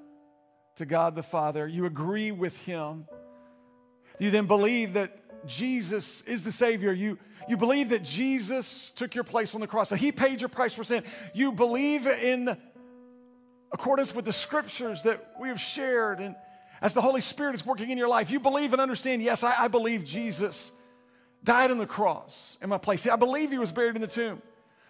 to 0.75 0.85
God 0.85 1.15
the 1.15 1.23
Father. 1.23 1.67
You 1.67 1.85
agree 1.85 2.31
with 2.31 2.57
Him. 2.59 3.07
You 4.19 4.29
then 4.29 4.45
believe 4.45 4.93
that 4.93 5.17
Jesus 5.47 6.21
is 6.21 6.43
the 6.43 6.51
Savior. 6.51 6.93
You, 6.93 7.17
you 7.49 7.57
believe 7.57 7.89
that 7.89 8.03
Jesus 8.03 8.91
took 8.91 9.15
your 9.15 9.23
place 9.23 9.55
on 9.55 9.61
the 9.61 9.67
cross, 9.67 9.89
that 9.89 9.97
He 9.97 10.11
paid 10.11 10.39
your 10.39 10.49
price 10.49 10.73
for 10.73 10.83
sin. 10.83 11.03
You 11.33 11.51
believe 11.51 12.05
in 12.05 12.57
accordance 13.71 14.13
with 14.13 14.25
the 14.25 14.33
scriptures 14.33 15.03
that 15.03 15.33
we 15.39 15.47
have 15.47 15.59
shared 15.59 16.19
and 16.19 16.35
as 16.81 16.95
the 16.95 17.01
Holy 17.01 17.21
Spirit 17.21 17.53
is 17.53 17.65
working 17.65 17.91
in 17.91 17.97
your 17.97 18.07
life, 18.07 18.31
you 18.31 18.39
believe 18.39 18.73
and 18.73 18.81
understand, 18.81 19.21
yes, 19.21 19.43
I, 19.43 19.65
I 19.65 19.67
believe 19.67 20.03
Jesus 20.03 20.71
died 21.43 21.69
on 21.69 21.77
the 21.77 21.85
cross 21.85 22.57
in 22.61 22.69
my 22.69 22.79
place. 22.79 23.05
I 23.07 23.15
believe 23.15 23.51
he 23.51 23.59
was 23.59 23.71
buried 23.71 23.95
in 23.95 24.01
the 24.01 24.07
tomb. 24.07 24.41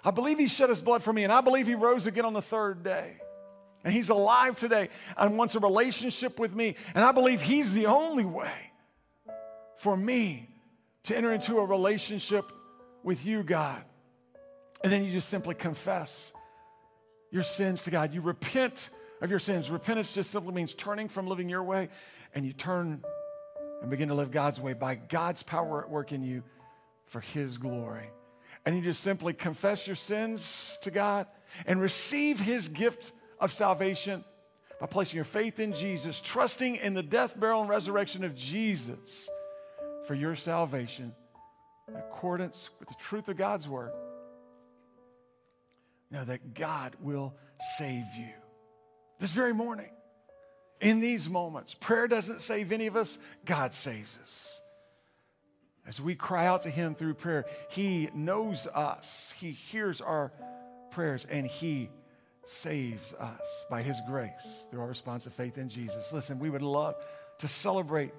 I 0.04 0.12
believe 0.12 0.40
he 0.40 0.48
shed 0.48 0.70
his 0.70 0.82
blood 0.82 1.04
for 1.04 1.12
me, 1.14 1.24
and 1.24 1.34
I 1.34 1.42
believe 1.42 1.68
he 1.68 1.76
rose 1.76 2.08
again 2.08 2.26
on 2.26 2.34
the 2.34 2.42
third 2.42 2.84
day. 2.84 3.18
And 3.84 3.94
he's 3.94 4.10
alive 4.10 4.56
today 4.56 4.90
and 5.18 5.38
wants 5.38 5.56
a 5.56 5.60
relationship 5.60 6.40
with 6.40 6.56
me. 6.56 6.76
And 6.96 7.04
I 7.04 7.12
believe 7.12 7.42
he's 7.42 7.74
the 7.74 7.88
only 7.88 8.26
way 8.26 8.72
for 9.78 9.98
me 9.98 10.50
to 11.04 11.18
enter 11.18 11.32
into 11.32 11.58
a 11.58 11.66
relationship 11.66 12.52
with 13.04 13.26
you, 13.26 13.44
God. 13.44 13.84
And 14.84 14.92
then 14.92 15.04
you 15.04 15.12
just 15.12 15.30
simply 15.30 15.56
confess 15.56 16.32
your 17.32 17.44
sins 17.44 17.84
to 17.84 17.92
God. 17.92 18.14
You 18.14 18.22
repent 18.22 18.90
of 19.22 19.30
your 19.30 19.40
sins. 19.40 19.70
Repentance 19.70 20.14
just 20.14 20.32
simply 20.32 20.54
means 20.54 20.74
turning 20.74 21.08
from 21.08 21.28
living 21.28 21.50
your 21.50 21.64
way 21.64 21.90
and 22.36 22.46
you 22.46 22.54
turn 22.54 23.04
and 23.82 23.90
begin 23.90 24.10
to 24.10 24.14
live 24.14 24.32
God's 24.32 24.60
way 24.60 24.74
by 24.74 24.96
God's 24.96 25.42
power 25.44 25.84
at 25.84 25.90
work 25.90 26.12
in 26.12 26.24
you 26.24 26.44
for 27.06 27.22
His 27.22 27.58
glory. 27.58 28.10
And 28.66 28.76
you 28.76 28.82
just 28.82 29.02
simply 29.02 29.34
confess 29.34 29.88
your 29.88 29.96
sins 29.96 30.78
to 30.82 30.92
God 30.92 31.26
and 31.66 31.82
receive 31.82 32.40
His 32.40 32.68
gift 32.68 33.12
of 33.40 33.52
salvation 33.52 34.24
by 34.80 34.86
placing 34.86 35.16
your 35.16 35.26
faith 35.26 35.60
in 35.60 35.74
Jesus, 35.74 36.22
trusting 36.22 36.76
in 36.78 36.94
the 36.94 37.04
death, 37.04 37.40
burial, 37.40 37.62
and 37.62 37.70
resurrection 37.70 38.24
of 38.24 38.36
Jesus 38.36 39.30
for 40.06 40.16
your 40.16 40.36
salvation 40.36 41.14
in 41.88 41.96
accordance 41.96 42.70
with 42.80 42.90
the 42.90 42.96
truth 42.96 43.30
of 43.30 43.38
God's 43.38 43.68
word. 43.68 43.92
Know 46.12 46.26
that 46.26 46.54
God 46.54 46.96
will 47.00 47.34
save 47.78 48.06
you 48.18 48.30
this 49.20 49.32
very 49.32 49.54
morning 49.54 49.90
in 50.82 51.00
these 51.00 51.30
moments. 51.30 51.74
Prayer 51.74 52.08
doesn't 52.08 52.42
save 52.42 52.72
any 52.72 52.88
of 52.88 52.98
us, 52.98 53.18
God 53.46 53.74
saves 53.74 54.18
us. 54.22 54.62
As 55.88 56.02
we 56.02 56.16
cry 56.16 56.48
out 56.48 56.64
to 56.64 56.70
Him 56.70 56.96
through 56.96 57.14
prayer, 57.14 57.46
He 57.70 58.10
knows 58.14 58.68
us, 58.68 59.34
He 59.40 59.52
hears 59.52 60.02
our 60.02 60.32
prayers, 60.92 61.26
and 61.30 61.46
He 61.46 61.90
saves 62.46 63.14
us 63.14 63.66
by 63.70 63.82
His 63.82 64.00
grace 64.08 64.68
through 64.70 64.82
our 64.82 64.88
response 64.88 65.26
of 65.26 65.34
faith 65.34 65.58
in 65.58 65.70
Jesus. 65.70 66.12
Listen, 66.12 66.40
we 66.40 66.50
would 66.50 66.62
love 66.62 66.96
to 67.40 67.48
celebrate 67.48 68.12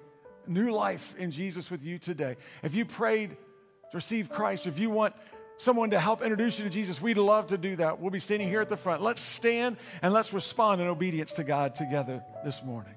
new 0.47 0.71
life 0.71 1.13
in 1.17 1.31
Jesus 1.31 1.69
with 1.69 1.83
you 1.83 1.99
today. 1.99 2.37
If 2.63 2.75
you 2.75 2.85
prayed 2.85 3.29
to 3.29 3.97
receive 3.97 4.29
Christ, 4.29 4.67
if 4.67 4.79
you 4.79 4.89
want 4.89 5.13
someone 5.57 5.91
to 5.91 5.99
help 5.99 6.21
introduce 6.21 6.59
you 6.59 6.65
to 6.65 6.69
Jesus, 6.69 7.01
we'd 7.01 7.17
love 7.17 7.47
to 7.47 7.57
do 7.57 7.75
that. 7.77 7.99
We'll 7.99 8.11
be 8.11 8.19
standing 8.19 8.47
here 8.47 8.61
at 8.61 8.69
the 8.69 8.77
front. 8.77 9.01
Let's 9.01 9.21
stand 9.21 9.77
and 10.01 10.13
let's 10.13 10.33
respond 10.33 10.81
in 10.81 10.87
obedience 10.87 11.33
to 11.33 11.43
God 11.43 11.75
together 11.75 12.23
this 12.43 12.63
morning. 12.63 12.95